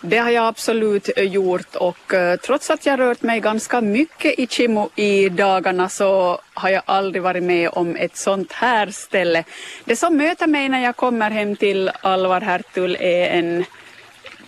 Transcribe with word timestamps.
Det 0.00 0.18
har 0.18 0.30
jag 0.30 0.46
absolut 0.46 1.10
eh, 1.16 1.24
gjort 1.24 1.74
och 1.76 2.14
eh, 2.14 2.36
trots 2.36 2.70
att 2.70 2.86
jag 2.86 3.00
rört 3.00 3.22
mig 3.22 3.40
ganska 3.40 3.80
mycket 3.80 4.38
i 4.38 4.46
Chimo 4.46 4.88
i 4.94 5.28
dagarna 5.28 5.88
så 5.88 6.40
har 6.54 6.70
jag 6.70 6.82
aldrig 6.86 7.22
varit 7.22 7.42
med 7.42 7.70
om 7.72 7.96
ett 7.96 8.16
sånt 8.16 8.52
här 8.52 8.86
ställe. 8.90 9.44
Det 9.84 9.96
som 9.96 10.16
möter 10.16 10.46
mig 10.46 10.68
när 10.68 10.84
jag 10.84 10.96
kommer 10.96 11.30
hem 11.30 11.56
till 11.56 11.90
Alvar 12.00 12.40
Hertul 12.40 12.96
är 13.00 13.26
en 13.26 13.64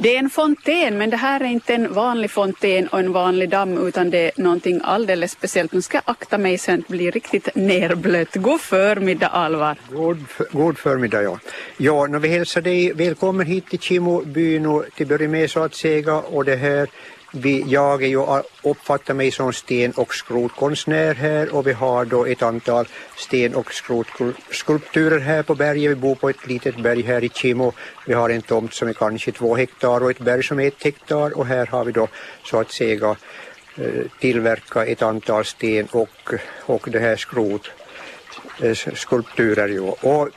det 0.03 0.15
är 0.15 0.19
en 0.19 0.31
fontän, 0.31 0.99
men 0.99 1.11
det 1.11 1.17
här 1.17 1.41
är 1.41 1.45
inte 1.45 1.75
en 1.75 1.93
vanlig 1.95 2.31
fontän 2.31 2.89
och 2.89 2.99
en 2.99 3.13
vanlig 3.13 3.51
damm 3.51 3.87
utan 3.89 4.11
det 4.11 4.19
är 4.19 4.33
någonting 4.43 4.81
alldeles 4.85 5.33
speciellt. 5.33 5.73
Nu 5.73 5.83
ska 5.83 5.97
jag 5.97 6.03
akta 6.07 6.39
mig 6.39 6.59
så 6.59 6.73
att 6.73 6.79
inte 6.79 6.91
blir 6.93 7.13
riktigt 7.13 7.49
nerblött. 7.55 8.35
God 8.35 8.61
förmiddag 8.61 9.29
Alvar. 9.29 9.77
God, 9.91 10.25
god 10.53 10.79
förmiddag 10.79 11.23
ja. 11.23 11.39
Ja, 11.77 12.07
när 12.07 12.19
vi 12.19 12.29
hälsar 12.29 12.61
dig 12.61 12.93
välkommen 12.93 13.47
hit 13.47 13.67
till 13.71 13.79
Kimobyn 13.79 14.67
och 14.67 14.85
till 14.95 15.07
börja 15.07 15.29
med 15.29 15.51
så 15.51 15.61
att 15.61 15.75
säga 15.75 16.17
och 16.17 16.45
det 16.45 16.57
här 16.57 16.89
vi, 17.33 17.65
jag 17.67 18.03
är 18.03 18.09
ju, 18.09 18.43
uppfattar 18.63 19.15
mig 19.15 19.31
som 19.31 19.53
sten 19.53 19.93
och 19.93 20.15
skrotkonstnär 20.15 21.15
här 21.15 21.55
och 21.55 21.67
vi 21.67 21.73
har 21.73 22.05
då 22.05 22.27
ett 22.27 22.43
antal 22.43 22.89
sten 23.17 23.55
och 23.55 23.73
skrotskulpturer 23.73 25.19
här 25.19 25.43
på 25.43 25.55
berget. 25.55 25.91
Vi 25.91 25.95
bor 25.95 26.15
på 26.15 26.29
ett 26.29 26.47
litet 26.47 26.77
berg 26.77 27.03
här 27.03 27.25
i 27.25 27.29
Kimo. 27.29 27.73
Vi 28.07 28.15
har 28.15 28.31
en 28.31 28.43
tomt 28.43 28.75
som 28.75 28.89
är 28.89 28.93
kanske 28.93 29.33
två 29.33 29.57
hektar 29.57 30.03
och 30.03 30.11
ett 30.11 30.19
berg 30.19 30.43
som 30.43 30.61
är 30.61 30.67
ett 30.67 30.85
hektar 30.85 31.39
och 31.39 31.47
här 31.47 31.67
har 31.67 31.85
vi 31.85 31.93
då 31.93 32.09
så 32.45 32.61
att 32.61 32.71
säga 32.71 33.17
tillverkat 33.75 34.21
tillverka 34.21 34.87
ett 34.87 35.03
antal 35.03 35.45
sten 35.45 35.87
och, 35.91 36.35
och 36.67 36.89
det 36.91 36.99
här 36.99 37.17
skrot 37.17 37.71
skulpturer. 38.95 39.69
Ju. 39.69 39.81
Och 39.81 40.29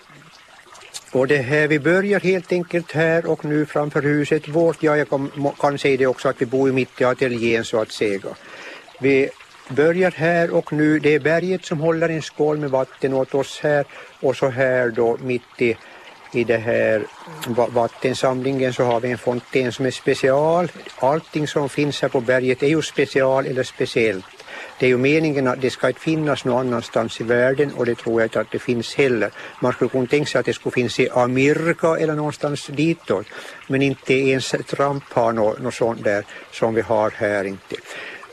och 1.13 1.27
det 1.27 1.38
här, 1.38 1.67
vi 1.67 1.80
börjar 1.80 2.20
helt 2.20 2.52
enkelt 2.52 2.91
här 2.91 3.26
och 3.26 3.45
nu 3.45 3.66
framför 3.66 4.02
huset 4.02 4.48
vårt. 4.48 4.84
Ja, 4.84 4.98
jag 4.98 5.09
kan, 5.09 5.31
kan 5.59 5.77
säga 5.77 5.98
det 5.98 6.08
också 6.08 6.30
att 6.30 6.41
vi 6.41 6.45
bor 6.45 6.71
mitt 6.71 7.02
i 7.02 7.04
ateljén 7.04 7.66
så 7.66 7.81
att 7.81 7.91
säga. 7.91 8.20
Vi 8.99 9.29
börjar 9.70 10.12
här 10.12 10.52
och 10.52 10.74
nu, 10.74 10.99
det 10.99 11.15
är 11.15 11.20
berget 11.20 11.65
som 11.65 11.79
håller 11.79 12.10
en 12.10 12.21
skål 12.21 12.57
med 12.57 12.70
vatten 12.70 13.13
åt 13.13 13.35
oss 13.35 13.60
här 13.63 13.85
och 14.20 14.35
så 14.35 14.49
här 14.49 14.90
då 14.90 15.18
mitt 15.21 15.62
i, 15.62 15.77
i 16.34 16.43
det 16.43 16.57
här 16.57 17.05
vattensamlingen 17.70 18.74
så 18.74 18.84
har 18.84 18.99
vi 18.99 19.12
en 19.12 19.18
fontän 19.18 19.71
som 19.71 19.85
är 19.85 19.91
special. 19.91 20.71
Allting 20.99 21.48
som 21.48 21.70
finns 21.70 22.02
här 22.02 22.09
på 22.09 22.21
berget 22.21 22.63
är 22.63 22.68
ju 22.68 22.82
special 22.82 23.46
eller 23.46 23.63
speciellt. 23.63 24.32
Det 24.79 24.85
är 24.85 24.90
ju 24.90 24.98
meningen 24.98 25.48
att 25.48 25.62
det 25.62 25.70
ska 25.70 25.88
inte 25.88 25.99
finnas 25.99 26.46
någon 26.46 26.68
annanstans 26.68 27.21
i 27.21 27.24
världen 27.24 27.74
och 27.74 27.85
det 27.85 27.96
tror 27.96 28.21
jag 28.21 28.26
inte 28.26 28.40
att 28.40 28.52
det 28.52 28.60
finns 28.60 28.96
heller. 28.96 29.32
Man 29.60 29.74
skulle 29.74 29.90
kunna 29.90 30.07
tänka 30.07 30.26
sig 30.26 30.40
att 30.40 30.46
det 30.46 30.54
skulle 30.54 30.74
finnas 30.74 30.99
i 30.99 31.10
Amerika 31.10 31.98
eller 31.98 32.13
någonstans 32.13 32.68
ditåt. 32.68 33.26
Men 33.68 33.82
inte 33.82 34.13
ens 34.13 34.49
Trump 34.49 35.04
har 35.10 35.34
något, 35.34 35.62
något 35.62 35.74
sånt 35.74 36.04
där 36.04 36.26
som 36.52 36.74
vi 36.74 36.82
har 36.82 37.10
här 37.10 37.43
inte. 37.43 37.76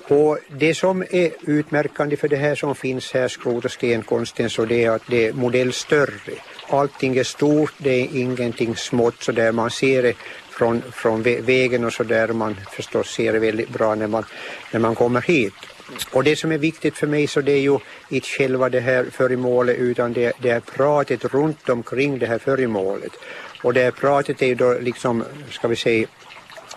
Och 0.09 0.39
det 0.49 0.75
som 0.75 1.03
är 1.11 1.31
utmärkande 1.41 2.17
för 2.17 2.29
det 2.29 2.37
här 2.37 2.55
som 2.55 2.75
finns 2.75 3.13
här, 3.13 3.29
skrot 3.29 3.65
och 3.65 3.71
stenkonsten, 3.71 4.51
så 4.51 4.65
det 4.65 4.85
är 4.85 4.91
att 4.91 5.03
det 5.07 5.29
är 5.29 5.33
modellstörre. 5.33 6.33
Allting 6.69 7.17
är 7.17 7.25
stort, 7.25 7.73
det 7.79 7.91
är 7.91 8.09
ingenting 8.17 8.77
smått 8.77 9.23
så 9.23 9.33
där 9.33 9.53
man 9.53 9.71
ser 9.71 10.03
det 10.03 10.15
från, 10.51 10.83
från 10.93 11.23
vägen 11.23 11.85
och 11.85 11.93
så 11.93 12.03
där 12.03 12.29
man 12.29 12.57
förstås 12.71 13.11
ser 13.11 13.33
det 13.33 13.39
väldigt 13.39 13.69
bra 13.69 13.95
när 13.95 14.07
man, 14.07 14.25
när 14.73 14.81
man 14.81 14.95
kommer 14.95 15.21
hit. 15.21 15.55
Och 16.13 16.25
det 16.25 16.37
som 16.37 16.53
är 16.53 16.59
viktigt 16.59 16.97
för 16.97 17.07
mig 17.07 17.27
så 17.27 17.41
det 17.41 17.53
är 17.53 17.61
ju 17.61 17.79
inte 18.09 18.27
själva 18.29 18.69
det 18.69 18.81
här 18.81 19.05
föremålet 19.13 19.79
utan 19.79 20.13
det, 20.13 20.33
det 20.43 20.51
är 20.51 20.61
pratet 20.61 21.25
runt 21.25 21.69
omkring 21.69 22.19
det 22.19 22.27
här 22.27 22.39
föremålet. 22.39 23.13
Och 23.63 23.75
det 23.75 23.83
här 23.83 23.91
pratet 23.91 24.43
är 24.43 24.47
ju 24.47 24.55
då 24.55 24.79
liksom, 24.81 25.25
ska 25.51 25.69
vi 25.69 25.77
säga, 25.77 26.07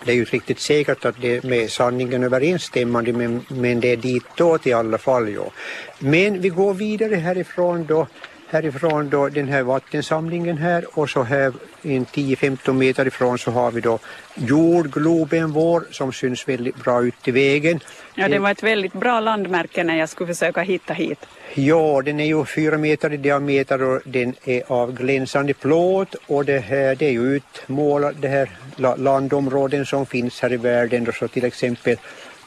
det 0.04 0.12
är 0.12 0.16
ju 0.16 0.24
riktigt 0.24 0.60
säkert 0.60 1.04
att 1.04 1.20
det 1.20 1.36
är 1.36 1.48
med 1.48 1.70
sanningen 1.70 2.24
överensstämmande 2.24 3.12
men, 3.12 3.44
men 3.48 3.80
det 3.80 3.92
är 3.92 3.96
ditåt 3.96 4.66
i 4.66 4.72
alla 4.72 4.98
fall. 4.98 5.32
Ja. 5.32 5.52
Men 5.98 6.40
vi 6.40 6.48
går 6.48 6.74
vidare 6.74 7.14
härifrån 7.14 7.86
då 7.86 8.06
härifrån 8.48 9.10
då 9.10 9.28
den 9.28 9.48
här 9.48 9.62
vattensamlingen 9.62 10.58
här 10.58 10.84
och 10.98 11.10
så 11.10 11.22
här 11.22 11.52
en 11.82 12.06
10-15 12.06 12.72
meter 12.72 13.06
ifrån 13.06 13.38
så 13.38 13.50
har 13.50 13.70
vi 13.70 13.80
då 13.80 13.98
jordgloben 14.34 15.52
vår 15.52 15.84
som 15.90 16.12
syns 16.12 16.48
väldigt 16.48 16.76
bra 16.76 17.04
ut 17.04 17.28
i 17.28 17.30
vägen. 17.30 17.80
Ja, 18.14 18.28
det 18.28 18.38
var 18.38 18.50
ett 18.50 18.62
väldigt 18.62 18.92
bra 18.92 19.20
landmärke 19.20 19.84
när 19.84 19.96
jag 19.96 20.08
skulle 20.08 20.34
försöka 20.34 20.60
hitta 20.60 20.92
hit. 20.92 21.18
Ja, 21.54 22.02
den 22.04 22.20
är 22.20 22.24
ju 22.24 22.44
fyra 22.44 22.78
meter 22.78 23.12
i 23.12 23.16
diameter 23.16 23.82
och 23.82 24.00
den 24.04 24.34
är 24.44 24.62
av 24.68 24.92
glänsande 24.92 25.54
plåt 25.54 26.14
och 26.26 26.44
det 26.44 26.58
här 26.58 26.94
det 26.94 27.06
är 27.06 27.12
ju 27.12 27.36
utmålat 27.36 28.14
det 28.20 28.28
här 28.28 28.50
landområden 28.96 29.86
som 29.86 30.06
finns 30.06 30.40
här 30.40 30.52
i 30.52 30.56
världen 30.56 31.08
och 31.08 31.14
så 31.14 31.28
till 31.28 31.44
exempel 31.44 31.96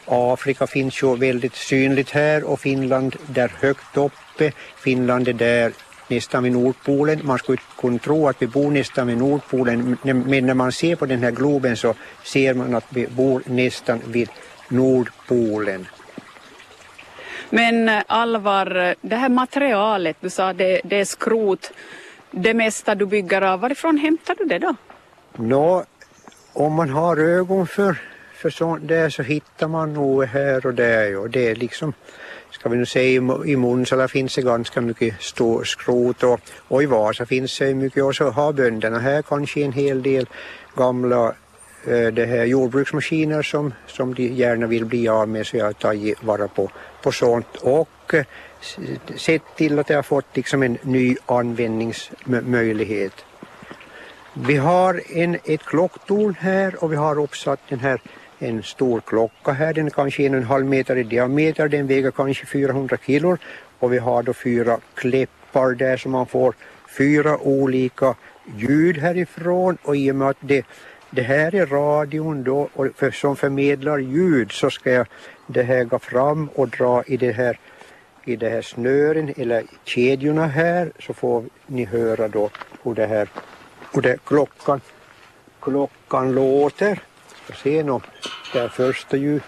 Afrika 0.06 0.68
finns 0.68 1.03
ju 1.03 1.16
väldigt 1.16 1.56
synligt 1.56 2.09
här 2.09 2.44
och 2.44 2.59
Finland 2.59 3.16
där 3.28 3.52
högt 3.59 3.97
uppe. 3.97 4.52
Finland 4.75 5.28
är 5.28 5.34
där 5.34 5.72
nästan 6.09 6.44
vid 6.44 6.51
Nordpolen. 6.51 7.22
Man 7.23 7.40
skulle 7.40 7.57
kunna 7.78 8.00
tro 8.00 8.28
att 8.28 8.41
vi 8.41 8.47
bor 8.47 8.72
nästan 8.72 9.07
vid 9.07 9.18
Nordpolen 9.18 9.97
men 10.01 10.45
när 10.45 10.53
man 10.53 10.72
ser 10.72 10.95
på 10.95 11.06
den 11.06 11.23
här 11.23 11.31
globen 11.31 11.78
så 11.78 11.94
ser 12.23 12.53
man 12.53 12.75
att 12.75 12.85
vi 12.90 13.07
bor 13.07 13.41
nästan 13.45 14.01
vid 14.06 14.29
Nordpolen. 14.69 15.88
Men 17.50 17.90
eh, 17.90 18.03
Alvar, 18.07 18.96
det 19.01 19.16
här 19.16 19.29
materialet, 19.29 20.17
du 20.19 20.29
sa 20.29 20.53
det, 20.53 20.81
det 20.84 20.96
är 20.96 21.06
skrot, 21.06 21.72
det 22.31 22.53
mesta 22.53 22.96
du 22.96 23.06
bygger 23.06 23.41
av, 23.41 23.59
varifrån 23.59 23.97
hämtar 23.97 24.35
du 24.38 24.46
det 24.46 24.59
då? 24.59 24.75
Nå, 25.35 25.85
om 26.53 26.73
man 26.73 26.90
har 26.90 27.17
ögon 27.17 27.67
för, 27.67 27.97
för 28.34 28.50
sånt 28.50 28.88
där 28.88 29.09
så 29.09 29.23
hittar 29.23 29.67
man 29.67 29.94
nog 29.94 30.23
här 30.23 30.66
och 30.66 30.73
där 30.73 31.17
och 31.17 31.29
det 31.29 31.50
är 31.50 31.56
liksom 31.56 31.94
ska 32.59 32.69
vi 32.69 32.78
nu 32.78 32.85
säga 32.85 33.22
i 33.45 33.56
Munsala 33.56 34.07
finns 34.07 34.35
det 34.35 34.41
ganska 34.41 34.81
mycket 34.81 35.22
stor 35.22 35.63
skrot 35.63 36.23
och, 36.23 36.40
och 36.68 36.84
i 36.84 36.85
Vasa 36.85 37.25
finns 37.25 37.57
det 37.59 37.75
mycket 37.75 38.03
och 38.03 38.16
så 38.16 38.29
har 38.29 38.53
bönderna 38.53 39.00
här 39.00 39.22
kanske 39.22 39.62
en 39.62 39.72
hel 39.72 40.03
del 40.03 40.25
gamla 40.75 41.35
eh, 41.88 42.07
det 42.07 42.25
här 42.25 42.46
jordbruksmaskiner 42.46 43.41
som, 43.41 43.73
som 43.88 44.13
de 44.13 44.23
gärna 44.23 44.67
vill 44.67 44.85
bli 44.85 45.07
av 45.07 45.29
med 45.29 45.47
så 45.47 45.57
jag 45.57 45.66
har 45.66 45.73
tagit 45.73 46.23
vara 46.23 46.47
på, 46.47 46.72
på 47.01 47.12
sånt 47.12 47.56
och 47.62 48.13
eh, 48.13 48.25
sett 49.16 49.41
till 49.56 49.79
att 49.79 49.88
det 49.88 49.96
har 49.96 50.03
fått 50.03 50.25
liksom 50.34 50.63
en 50.63 50.78
ny 50.81 51.16
användningsmöjlighet. 51.25 53.13
Vi 54.34 54.56
har 54.56 55.01
en, 55.09 55.38
ett 55.46 55.63
klocktorn 55.63 56.35
här 56.40 56.84
och 56.84 56.91
vi 56.91 56.96
har 56.96 57.19
uppsatt 57.19 57.59
den 57.69 57.79
här 57.79 58.01
en 58.40 58.64
stor 58.64 59.02
klocka 59.02 59.52
här, 59.52 59.74
den 59.74 59.86
är 59.86 59.90
kanske 59.90 60.24
en 60.24 60.34
och 60.34 60.38
en 60.38 60.48
halv 60.48 60.66
meter 60.66 60.96
i 60.96 61.03
diameter, 61.03 61.68
den 61.68 61.88
väger 61.88 62.12
kanske 62.12 62.46
400 62.46 62.98
kilo. 63.06 63.38
Och 63.80 63.94
vi 63.94 63.98
har 63.98 64.24
då 64.24 64.34
fyra 64.34 64.78
kläppar 64.96 65.72
där 65.72 65.98
som 65.98 66.12
man 66.12 66.25
får 66.25 66.56
fyra 66.97 67.38
olika 67.38 68.16
ljud 68.56 68.97
härifrån. 68.97 69.78
Och 69.84 69.96
i 69.96 70.12
och 70.12 70.16
med 70.16 70.30
att 70.30 70.38
det, 70.40 70.66
det 71.12 71.22
här 71.22 71.56
är 71.56 71.66
radion 71.66 72.44
då 72.44 72.70
och 72.74 72.88
för, 72.96 73.12
som 73.12 73.36
förmedlar 73.36 73.97
ljud 73.97 74.52
så 74.52 74.70
ska 74.70 74.92
jag 74.92 75.08
det 75.47 75.64
här 75.64 75.84
gå 75.84 76.00
fram 76.00 76.50
och 76.56 76.70
dra 76.70 77.03
i 77.03 77.18
det 77.18 77.31
här 77.31 77.59
i 78.26 78.36
det 78.36 78.50
här 78.50 78.62
snören 78.62 79.34
eller 79.38 79.64
kedjorna 79.84 80.47
här. 80.47 80.92
Så 81.00 81.14
får 81.14 81.44
ni 81.68 81.86
höra 81.86 82.28
då 82.28 82.50
hur 82.84 82.94
det 82.94 83.08
här 83.08 83.30
hur 83.94 84.02
det 84.02 84.18
klockan 84.26 84.81
klockan 85.59 86.36
låter 86.36 87.00
ska 87.47 87.56
se 87.56 87.84
nå, 87.84 88.02
det 88.53 88.59
är 88.59 88.68
första 88.68 89.18
ljud. 89.18 89.41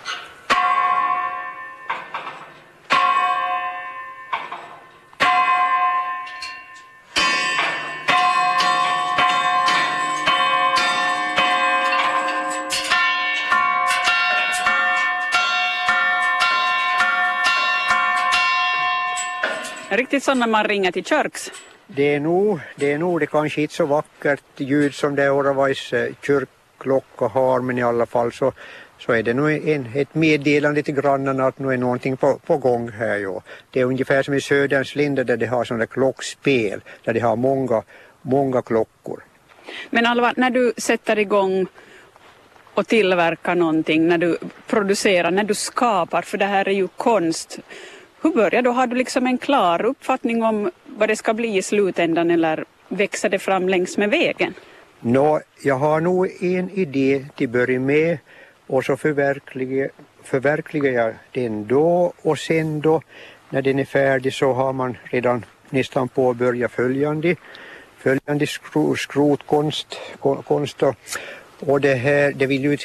Riktigt 19.89 20.23
som 20.23 20.39
när 20.39 20.47
man 20.47 20.63
ringer 20.63 20.91
till 20.91 21.03
Körks. 21.03 21.51
Det 21.87 22.15
är 22.15 22.19
nog, 22.19 22.59
det 22.75 22.93
är 22.93 22.97
nog 22.97 23.19
det 23.19 23.27
kanske 23.27 23.61
inte 23.61 23.73
så 23.73 23.85
vackert 23.85 24.43
ljud 24.57 24.93
som 24.93 25.15
det 25.15 25.23
är 25.23 25.31
Oravais 25.31 25.93
eh, 25.93 26.13
kyrk 26.21 26.49
klocka 26.79 27.25
har 27.25 27.61
men 27.61 27.77
i 27.77 27.83
alla 27.83 28.05
fall 28.05 28.31
så, 28.31 28.53
så 28.99 29.11
är 29.11 29.23
det 29.23 29.33
nog 29.33 29.67
en, 29.67 29.91
ett 29.95 30.15
meddelande 30.15 30.83
till 30.83 30.95
grannarna 30.95 31.47
att 31.47 31.59
nu 31.59 31.73
är 31.73 31.77
någonting 31.77 32.17
på, 32.17 32.39
på 32.45 32.57
gång 32.57 32.89
här. 32.89 33.17
Ja. 33.17 33.41
Det 33.71 33.79
är 33.79 33.85
ungefär 33.85 34.23
som 34.23 34.33
i 34.33 34.41
Söderns 34.41 34.95
länder 34.95 35.23
där 35.23 35.37
de 35.37 35.45
har 35.45 35.63
sådana 35.63 35.85
klockspel 35.85 36.81
där 37.03 37.13
de 37.13 37.19
har 37.19 37.35
många, 37.35 37.83
många 38.21 38.61
klockor. 38.61 39.23
Men 39.89 40.05
Alva, 40.05 40.33
när 40.37 40.49
du 40.49 40.73
sätter 40.77 41.19
igång 41.19 41.67
och 42.73 42.87
tillverkar 42.87 43.55
någonting, 43.55 44.07
när 44.07 44.17
du 44.17 44.37
producerar, 44.67 45.31
när 45.31 45.43
du 45.43 45.53
skapar, 45.53 46.21
för 46.21 46.37
det 46.37 46.45
här 46.45 46.67
är 46.67 46.73
ju 46.73 46.87
konst. 46.87 47.59
Hur 48.21 48.31
börjar 48.31 48.61
du? 48.61 48.69
Har 48.69 48.87
du 48.87 48.95
liksom 48.95 49.27
en 49.27 49.37
klar 49.37 49.85
uppfattning 49.85 50.43
om 50.43 50.71
vad 50.85 51.09
det 51.09 51.15
ska 51.15 51.33
bli 51.33 51.57
i 51.57 51.61
slutändan 51.61 52.31
eller 52.31 52.65
växer 52.87 53.29
det 53.29 53.39
fram 53.39 53.69
längs 53.69 53.97
med 53.97 54.09
vägen? 54.09 54.53
Nå, 55.01 55.41
jag 55.63 55.75
har 55.75 56.01
nog 56.01 56.43
en 56.43 56.69
idé 56.69 57.25
till 57.35 57.47
att 57.47 57.51
börja 57.51 57.79
med 57.79 58.17
och 58.67 58.85
så 58.85 58.97
förverkligar, 58.97 59.89
förverkligar 60.23 60.91
jag 60.91 61.13
den 61.31 61.67
då 61.67 62.13
och 62.21 62.39
sen 62.39 62.81
då 62.81 63.01
när 63.49 63.61
den 63.61 63.79
är 63.79 63.85
färdig 63.85 64.33
så 64.33 64.53
har 64.53 64.73
man 64.73 64.97
redan 65.03 65.45
nästan 65.69 66.07
påbörjat 66.07 66.71
följande, 66.71 67.35
följande 67.97 68.47
skro, 68.47 68.95
skrotkonst 68.95 69.97
konst 70.19 70.83
och, 70.83 70.95
och 71.59 71.81
det 71.81 71.95
här, 71.95 72.31
det 72.31 72.45
vill 72.45 72.63
ju 72.63 72.77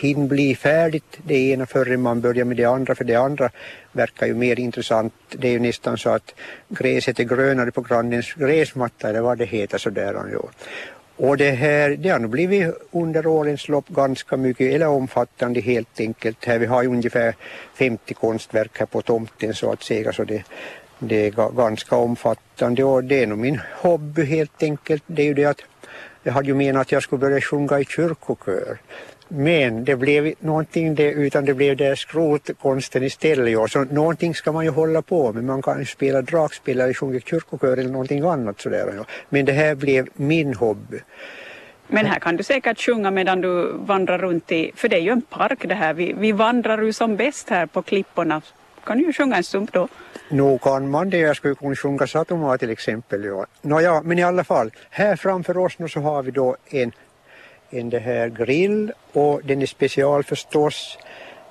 hinna 0.00 0.26
bli 0.26 0.54
färdigt 0.54 1.18
det 1.22 1.34
ena 1.34 1.66
före 1.66 1.96
man 1.96 2.20
börjar 2.20 2.44
med 2.44 2.56
det 2.56 2.64
andra 2.64 2.94
för 2.94 3.04
det 3.04 3.14
andra 3.14 3.50
verkar 3.92 4.26
ju 4.26 4.34
mer 4.34 4.60
intressant. 4.60 5.14
Det 5.28 5.48
är 5.48 5.52
ju 5.52 5.60
nästan 5.60 5.98
så 5.98 6.10
att 6.10 6.34
gräset 6.68 7.20
är 7.20 7.24
grönare 7.24 7.70
på 7.70 7.80
grannens 7.80 8.34
gräsmatta 8.34 9.08
eller 9.08 9.20
vad 9.20 9.38
det 9.38 9.44
heter 9.44 9.78
sådär. 9.78 10.14
Ja. 10.32 10.48
Och 11.22 11.36
det 11.36 11.50
här, 11.50 11.90
det 11.90 12.08
har 12.08 12.18
nog 12.18 12.30
blivit 12.30 12.74
under 12.90 13.26
årens 13.26 13.68
lopp 13.68 13.88
ganska 13.88 14.36
mycket, 14.36 14.74
eller 14.74 14.88
omfattande 14.88 15.60
helt 15.60 16.00
enkelt. 16.00 16.44
Här 16.44 16.58
vi 16.58 16.66
har 16.66 16.82
ju 16.82 16.88
ungefär 16.88 17.34
50 17.74 18.14
konstverk 18.14 18.78
här 18.78 18.86
på 18.86 19.02
tomten 19.02 19.54
så 19.54 19.72
att 19.72 19.82
säga, 19.82 20.12
så 20.12 20.24
det, 20.24 20.44
det 20.98 21.26
är 21.26 21.56
ganska 21.56 21.96
omfattande 21.96 22.84
och 22.84 23.04
det 23.04 23.22
är 23.22 23.26
nog 23.26 23.38
min 23.38 23.60
hobby 23.82 24.24
helt 24.24 24.62
enkelt. 24.62 25.02
Det 25.06 25.22
är 25.22 25.26
ju 25.26 25.34
det 25.34 25.44
att 25.44 25.62
jag 26.22 26.32
hade 26.32 26.48
ju 26.48 26.54
menat 26.54 26.80
att 26.80 26.92
jag 26.92 27.02
skulle 27.02 27.20
börja 27.20 27.40
sjunga 27.40 27.80
i 27.80 27.84
kyrkokör. 27.84 28.78
Men 29.32 29.84
det 29.84 29.96
blev 29.96 30.34
någonting 30.40 30.94
det, 30.94 31.10
utan 31.10 31.44
det 31.44 31.54
blev 31.54 31.76
det 31.76 31.96
skrotkonsten 31.96 33.02
istället. 33.02 33.52
Ja. 33.52 33.68
Så 33.68 33.84
någonting 33.84 34.34
ska 34.34 34.52
man 34.52 34.64
ju 34.64 34.70
hålla 34.70 35.02
på 35.02 35.32
med. 35.32 35.44
Man 35.44 35.62
kan 35.62 35.86
spela 35.86 36.22
dragspel 36.22 36.80
eller 36.80 36.94
sjunga 36.94 37.20
kyrkokör 37.20 37.76
eller 37.76 37.90
någonting 37.90 38.24
annat 38.24 38.60
sådär. 38.60 38.92
Ja. 38.96 39.04
Men 39.28 39.44
det 39.44 39.52
här 39.52 39.74
blev 39.74 40.08
min 40.16 40.54
hobby. 40.54 40.98
Men 41.86 42.06
här 42.06 42.18
kan 42.18 42.36
du 42.36 42.42
säkert 42.42 42.80
sjunga 42.80 43.10
medan 43.10 43.40
du 43.40 43.72
vandrar 43.72 44.18
runt 44.18 44.52
i, 44.52 44.72
för 44.74 44.88
det 44.88 44.96
är 44.96 45.00
ju 45.00 45.10
en 45.10 45.22
park 45.22 45.68
det 45.68 45.74
här. 45.74 45.94
Vi, 45.94 46.12
vi 46.18 46.32
vandrar 46.32 46.82
ju 46.82 46.92
som 46.92 47.16
bäst 47.16 47.50
här 47.50 47.66
på 47.66 47.82
klipporna. 47.82 48.42
Kan 48.84 48.98
du 48.98 49.04
ju 49.04 49.12
sjunga 49.12 49.36
en 49.36 49.44
stump 49.44 49.72
då? 49.72 49.88
Nog 50.30 50.60
kan 50.60 50.90
man 50.90 51.10
det. 51.10 51.18
Jag 51.18 51.36
skulle 51.36 51.54
kunna 51.54 51.76
sjunga 51.76 52.06
Satoma 52.06 52.58
till 52.58 52.70
exempel. 52.70 53.24
Ja. 53.24 53.46
Nåja, 53.62 54.02
men 54.02 54.18
i 54.18 54.22
alla 54.22 54.44
fall. 54.44 54.70
Här 54.90 55.16
framför 55.16 55.56
oss 55.56 55.78
nu 55.78 55.88
så 55.88 56.00
har 56.00 56.22
vi 56.22 56.30
då 56.30 56.56
en 56.70 56.92
en 57.70 57.90
det 57.90 57.98
här 57.98 58.28
grill 58.28 58.92
och 59.12 59.40
den 59.44 59.62
är 59.62 59.66
special 59.66 60.24
förstås. 60.24 60.98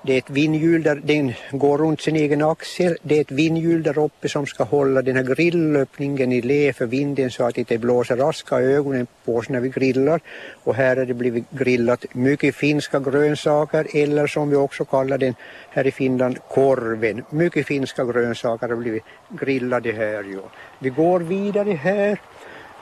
Det 0.02 0.14
är 0.14 0.18
ett 0.18 0.30
vindhjul 0.30 0.82
där 0.82 1.00
den 1.04 1.32
går 1.50 1.78
runt 1.78 2.00
sin 2.00 2.16
egen 2.16 2.42
axel. 2.42 2.96
Det 3.02 3.16
är 3.16 3.20
ett 3.20 3.30
vindhjul 3.30 3.82
där 3.82 3.98
uppe 3.98 4.28
som 4.28 4.46
ska 4.46 4.64
hålla 4.64 5.02
den 5.02 5.16
här 5.16 5.22
grillöppningen 5.22 6.32
i 6.32 6.42
lä 6.42 6.72
för 6.72 6.86
vinden 6.86 7.30
så 7.30 7.44
att 7.44 7.54
det 7.54 7.58
inte 7.58 7.78
blåser 7.78 8.16
raska 8.16 8.56
ögonen 8.56 9.06
på 9.24 9.36
oss 9.36 9.48
när 9.48 9.60
vi 9.60 9.68
grillar. 9.68 10.20
Och 10.64 10.74
här 10.74 10.96
har 10.96 11.04
det 11.04 11.14
blivit 11.14 11.50
grillat 11.50 12.04
mycket 12.12 12.54
finska 12.54 13.00
grönsaker 13.00 13.86
eller 13.94 14.26
som 14.26 14.50
vi 14.50 14.56
också 14.56 14.84
kallar 14.84 15.18
den 15.18 15.34
här 15.70 15.86
i 15.86 15.90
Finland 15.90 16.38
korven. 16.48 17.24
Mycket 17.30 17.66
finska 17.66 18.04
grönsaker 18.04 18.68
har 18.68 18.76
blivit 18.76 19.04
grillade 19.28 19.92
här. 19.92 20.24
Ja. 20.34 20.50
Vi 20.78 20.90
går 20.90 21.20
vidare 21.20 21.72
här 21.72 22.20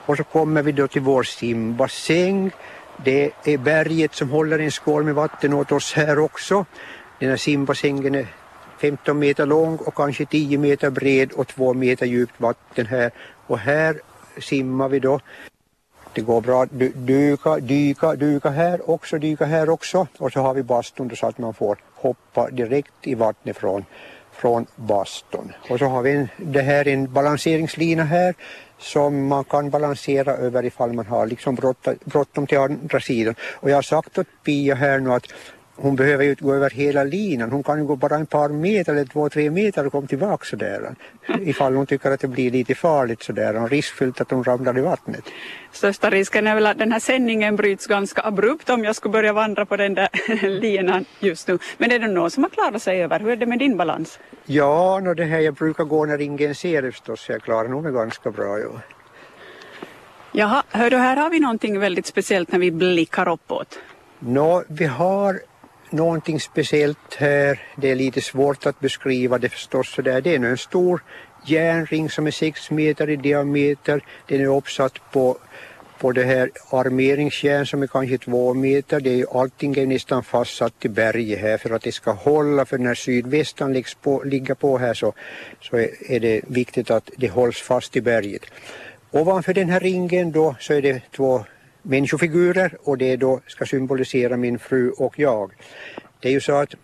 och 0.05 0.17
så 0.17 0.23
kommer 0.23 0.63
vi 0.63 0.71
då 0.71 0.87
till 0.87 1.01
vår 1.01 1.23
simbassäng. 1.23 2.51
Det 3.03 3.31
är 3.43 3.57
berget 3.57 4.15
som 4.15 4.29
håller 4.29 4.59
en 4.59 4.71
skål 4.71 5.03
med 5.03 5.15
vatten 5.15 5.53
åt 5.53 5.71
oss 5.71 5.93
här 5.93 6.19
också. 6.19 6.65
Den 7.19 7.29
här 7.29 7.37
simbassängen 7.37 8.15
är 8.15 8.27
15 8.81 9.19
meter 9.19 9.45
lång 9.45 9.77
och 9.77 9.95
kanske 9.95 10.25
10 10.25 10.57
meter 10.57 10.89
bred 10.89 11.31
och 11.31 11.47
2 11.47 11.73
meter 11.73 12.05
djupt 12.05 12.41
vatten 12.41 12.85
här. 12.85 13.11
Och 13.47 13.59
här 13.59 13.99
simmar 14.37 14.89
vi 14.89 14.99
då. 14.99 15.19
Det 16.13 16.21
går 16.21 16.41
bra 16.41 16.63
att 16.63 16.69
dyka, 16.93 17.57
dyka, 17.57 18.15
dyka 18.15 18.49
här 18.49 18.89
också, 18.89 19.17
dyka 19.17 19.45
här 19.45 19.69
också. 19.69 20.07
Och 20.17 20.31
så 20.31 20.39
har 20.39 20.53
vi 20.53 20.63
bastun 20.63 21.15
så 21.15 21.27
att 21.27 21.37
man 21.37 21.53
får 21.53 21.77
hoppa 21.95 22.49
direkt 22.49 22.93
i 23.01 23.15
vattnet 23.15 23.57
från, 23.57 23.85
från 24.31 24.65
bastun. 24.75 25.53
Och 25.69 25.79
så 25.79 25.85
har 25.85 26.01
vi 26.01 26.11
en, 26.11 26.27
det 26.37 26.61
här 26.61 26.87
en 26.87 27.13
balanseringslina 27.13 28.03
här 28.03 28.35
som 28.79 29.27
man 29.27 29.43
kan 29.43 29.69
balansera 29.69 30.31
över 30.31 30.65
ifall 30.65 30.93
man 30.93 31.05
har 31.05 31.25
liksom 31.25 31.57
bråttom 32.05 32.47
till 32.47 32.57
andra 32.57 32.99
sidan. 32.99 33.35
Och 33.41 33.69
jag 33.69 33.75
har 33.75 33.81
sagt 33.81 34.17
åt 34.17 34.27
Pia 34.43 34.75
här 34.75 34.99
nu 34.99 35.13
att 35.13 35.27
hon 35.81 35.95
behöver 35.95 36.23
ju 36.23 36.29
inte 36.29 36.43
gå 36.43 36.53
över 36.53 36.69
hela 36.69 37.03
linan. 37.03 37.51
Hon 37.51 37.63
kan 37.63 37.77
ju 37.77 37.85
gå 37.85 37.95
bara 37.95 38.15
en 38.15 38.25
par 38.25 38.49
meter 38.49 38.93
eller 38.93 39.05
två, 39.05 39.29
tre 39.29 39.49
meter 39.49 39.85
och 39.85 39.91
komma 39.91 40.07
tillbaka 40.07 40.45
sådär. 40.45 40.95
Ifall 41.41 41.75
hon 41.75 41.85
tycker 41.85 42.11
att 42.11 42.19
det 42.19 42.27
blir 42.27 42.51
lite 42.51 42.75
farligt 42.75 43.23
sådär 43.23 43.63
och 43.63 43.69
riskfyllt 43.69 44.21
att 44.21 44.31
hon 44.31 44.43
ramlar 44.43 44.77
i 44.77 44.81
vattnet. 44.81 45.23
Största 45.71 46.09
risken 46.09 46.47
är 46.47 46.55
väl 46.55 46.65
att 46.65 46.77
den 46.77 46.91
här 46.91 46.99
sändningen 46.99 47.55
bryts 47.55 47.87
ganska 47.87 48.21
abrupt 48.21 48.69
om 48.69 48.83
jag 48.83 48.95
skulle 48.95 49.11
börja 49.11 49.33
vandra 49.33 49.65
på 49.65 49.77
den 49.77 49.93
där 49.93 50.09
linan 50.59 51.05
just 51.19 51.47
nu. 51.47 51.59
Men 51.77 51.91
är 51.91 51.99
det 51.99 52.07
någon 52.07 52.31
som 52.31 52.43
har 52.43 52.49
klarat 52.49 52.81
sig 52.81 53.03
över? 53.03 53.19
Hur 53.19 53.29
är 53.29 53.35
det 53.35 53.45
med 53.45 53.59
din 53.59 53.77
balans? 53.77 54.19
Ja, 54.45 54.99
no, 54.99 55.13
det 55.13 55.25
här 55.25 55.39
jag 55.39 55.53
brukar 55.53 55.83
gå 55.83 56.05
när 56.05 56.21
ingen 56.21 56.55
ser 56.55 56.81
det 56.81 56.91
förstås. 56.91 57.29
Jag 57.29 57.41
klarar 57.41 57.67
nog 57.67 57.83
mig 57.83 57.91
ganska 57.91 58.31
bra. 58.31 58.59
Ja. 58.59 58.81
Jaha, 60.31 60.63
hör 60.69 60.89
du, 60.89 60.97
här 60.97 61.17
har 61.17 61.29
vi 61.29 61.39
någonting 61.39 61.79
väldigt 61.79 62.05
speciellt 62.05 62.51
när 62.51 62.59
vi 62.59 62.71
blickar 62.71 63.29
uppåt. 63.29 63.79
Nå, 64.19 64.63
vi 64.67 64.85
har 64.85 65.39
någonting 65.91 66.39
speciellt 66.39 67.15
här. 67.17 67.61
Det 67.75 67.91
är 67.91 67.95
lite 67.95 68.21
svårt 68.21 68.65
att 68.65 68.79
beskriva 68.79 69.37
det 69.37 69.49
förstås. 69.49 69.93
Så 69.93 70.01
där. 70.01 70.21
Det 70.21 70.35
är 70.35 70.45
en 70.45 70.57
stor 70.57 71.03
järnring 71.45 72.09
som 72.09 72.27
är 72.27 72.31
6 72.31 72.71
meter 72.71 73.09
i 73.09 73.15
diameter. 73.15 74.03
Den 74.27 74.41
är 74.41 74.57
uppsatt 74.57 75.11
på, 75.11 75.37
på 75.99 76.11
det 76.11 76.23
här 76.23 76.51
armeringsjärn 76.69 77.65
som 77.65 77.83
är 77.83 77.87
kanske 77.87 78.17
2 78.17 78.53
meter. 78.53 78.99
Det 78.99 79.21
är, 79.21 79.41
allting 79.41 79.75
är 79.77 79.85
nästan 79.85 80.23
fastsatt 80.23 80.85
i 80.85 80.89
berget 80.89 81.39
här 81.39 81.57
för 81.57 81.69
att 81.69 81.81
det 81.81 81.91
ska 81.91 82.11
hålla. 82.11 82.65
För 82.65 82.77
när 82.77 82.95
sydvästan 82.95 83.73
läggs 83.73 83.95
på, 83.95 84.23
ligger 84.23 84.53
på 84.53 84.77
här 84.77 84.93
så, 84.93 85.13
så 85.61 85.77
är, 85.77 86.11
är 86.11 86.19
det 86.19 86.41
viktigt 86.47 86.91
att 86.91 87.09
det 87.17 87.27
hålls 87.27 87.61
fast 87.61 87.95
i 87.95 88.01
berget. 88.01 88.43
Ovanför 89.11 89.53
den 89.53 89.69
här 89.69 89.79
ringen 89.79 90.31
då 90.31 90.55
så 90.59 90.73
är 90.73 90.81
det 90.81 91.01
två 91.15 91.45
människofigurer 91.81 92.77
och 92.83 92.97
det 92.97 93.15
då 93.15 93.41
ska 93.47 93.65
symbolisera 93.65 94.37
min 94.37 94.59
fru 94.59 94.91
och 94.91 95.19
jag. 95.19 95.51
Det 96.19 96.27
är 96.27 96.31
ju 96.31 96.41
så 96.41 96.53
att 96.53 96.75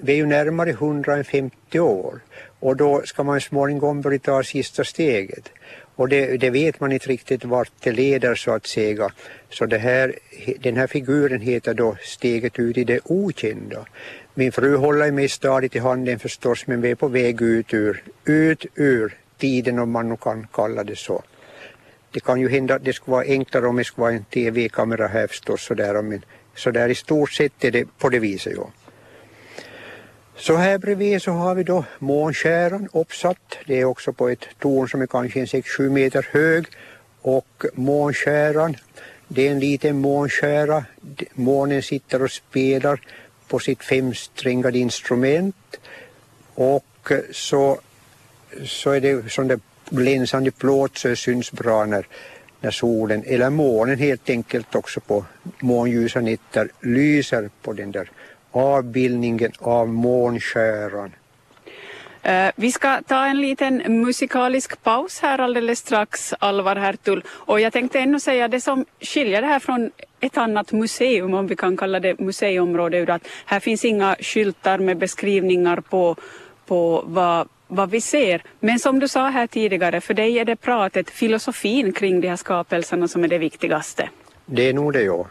vi 0.00 0.12
är 0.12 0.16
ju 0.16 0.26
närmare 0.26 0.70
150 0.70 1.80
år 1.80 2.20
och 2.60 2.76
då 2.76 3.02
ska 3.04 3.22
man 3.22 3.40
småningom 3.40 4.00
börja 4.00 4.18
ta 4.18 4.42
sista 4.42 4.84
steget. 4.84 5.50
Och 5.96 6.08
det, 6.08 6.36
det, 6.36 6.50
vet 6.50 6.80
man 6.80 6.92
inte 6.92 7.08
riktigt 7.08 7.44
vart 7.44 7.72
det 7.80 7.92
leder 7.92 8.34
så 8.34 8.50
att 8.50 8.66
säga. 8.66 9.10
Så 9.50 9.66
det 9.66 9.78
här, 9.78 10.14
den 10.60 10.76
här 10.76 10.86
figuren 10.86 11.40
heter 11.40 11.74
då 11.74 11.96
Steget 12.00 12.58
ut 12.58 12.78
i 12.78 12.84
det 12.84 13.00
okända. 13.04 13.86
Min 14.34 14.52
fru 14.52 14.76
håller 14.76 15.12
mig 15.12 15.28
stadigt 15.28 15.76
i 15.76 15.78
handen 15.78 16.18
förstås 16.18 16.66
men 16.66 16.80
vi 16.80 16.90
är 16.90 16.94
på 16.94 17.08
väg 17.08 17.42
ut 17.42 17.74
ur, 17.74 18.02
ut 18.24 18.66
ur 18.74 19.18
tiden 19.38 19.78
om 19.78 19.90
man 19.90 20.08
nu 20.08 20.16
kan 20.16 20.46
kalla 20.52 20.84
det 20.84 20.96
så. 20.96 21.22
Det 22.12 22.20
kan 22.20 22.40
ju 22.40 22.48
hända 22.48 22.74
att 22.74 22.84
det 22.84 22.92
skulle 22.92 23.12
vara 23.12 23.24
enklare 23.24 23.66
om 23.66 23.76
det 23.76 23.84
skulle 23.84 24.02
vara 24.02 24.12
en 24.12 24.24
tv-kamera 24.24 25.06
här 25.06 25.26
förstås 25.26 25.62
sådär, 25.62 26.02
men 26.02 26.24
sådär 26.54 26.88
i 26.88 26.94
stort 26.94 27.32
sett 27.32 27.64
är 27.64 27.70
det 27.70 27.98
på 27.98 28.08
det 28.08 28.18
viset. 28.18 28.52
Ja. 28.56 28.70
Så 30.36 30.56
här 30.56 30.78
bredvid 30.78 31.22
så 31.22 31.30
har 31.30 31.54
vi 31.54 31.62
då 31.62 31.84
månskäran 31.98 32.88
uppsatt. 32.92 33.58
Det 33.66 33.80
är 33.80 33.84
också 33.84 34.12
på 34.12 34.28
ett 34.28 34.46
torn 34.58 34.88
som 34.88 35.02
är 35.02 35.06
kanske 35.06 35.44
6-7 35.44 35.90
meter 35.90 36.26
hög 36.32 36.66
och 37.22 37.64
månskäran 37.74 38.76
det 39.32 39.46
är 39.46 39.50
en 39.50 39.60
liten 39.60 40.00
månskära. 40.00 40.84
Månen 41.34 41.82
sitter 41.82 42.22
och 42.22 42.30
spelar 42.30 43.00
på 43.48 43.58
sitt 43.58 43.82
femsträngade 43.82 44.78
instrument 44.78 45.76
och 46.54 47.12
så, 47.32 47.80
så 48.64 48.90
är 48.90 49.00
det 49.00 49.32
som 49.32 49.48
det 49.48 49.60
glänsande 49.90 50.50
plåt 50.50 50.98
så 50.98 51.16
syns 51.16 51.52
bra 51.52 51.84
när, 51.84 52.06
när 52.60 52.70
solen 52.70 53.24
eller 53.26 53.50
månen 53.50 53.98
helt 53.98 54.30
enkelt 54.30 54.74
också 54.74 55.00
på 55.00 55.24
månljusa 55.60 56.20
nätter 56.20 56.68
lyser 56.80 57.50
på 57.62 57.72
den 57.72 57.92
där 57.92 58.10
avbildningen 58.50 59.52
av 59.58 59.88
månskäran. 59.88 61.12
Eh, 62.22 62.50
vi 62.56 62.72
ska 62.72 63.02
ta 63.02 63.26
en 63.26 63.40
liten 63.40 63.82
musikalisk 63.86 64.82
paus 64.82 65.20
här 65.20 65.38
alldeles 65.38 65.78
strax, 65.78 66.34
Alvar 66.38 66.76
Hertul. 66.76 67.22
Och 67.28 67.60
jag 67.60 67.72
tänkte 67.72 67.98
ännu 67.98 68.20
säga 68.20 68.48
det 68.48 68.60
som 68.60 68.84
skiljer 69.00 69.40
det 69.40 69.46
här 69.46 69.58
från 69.58 69.90
ett 70.20 70.38
annat 70.38 70.72
museum, 70.72 71.34
om 71.34 71.46
vi 71.46 71.56
kan 71.56 71.76
kalla 71.76 72.00
det 72.00 72.18
museiområde, 72.20 72.98
är 72.98 73.10
att 73.10 73.28
här 73.44 73.60
finns 73.60 73.84
inga 73.84 74.16
skyltar 74.20 74.78
med 74.78 74.98
beskrivningar 74.98 75.80
på, 75.80 76.16
på 76.66 77.04
vad 77.06 77.48
vad 77.70 77.90
vi 77.90 78.00
ser. 78.00 78.42
Men 78.60 78.78
som 78.78 78.98
du 78.98 79.08
sa 79.08 79.28
här 79.28 79.46
tidigare, 79.46 80.00
för 80.00 80.14
dig 80.14 80.38
är 80.38 80.44
det 80.44 80.56
pratet, 80.56 81.10
filosofin 81.10 81.92
kring 81.92 82.20
de 82.20 82.28
här 82.28 82.36
skapelserna 82.36 83.08
som 83.08 83.24
är 83.24 83.28
det 83.28 83.38
viktigaste. 83.38 84.08
Det 84.46 84.68
är 84.68 84.74
nog 84.74 84.92
det, 84.92 85.02
ja. 85.02 85.26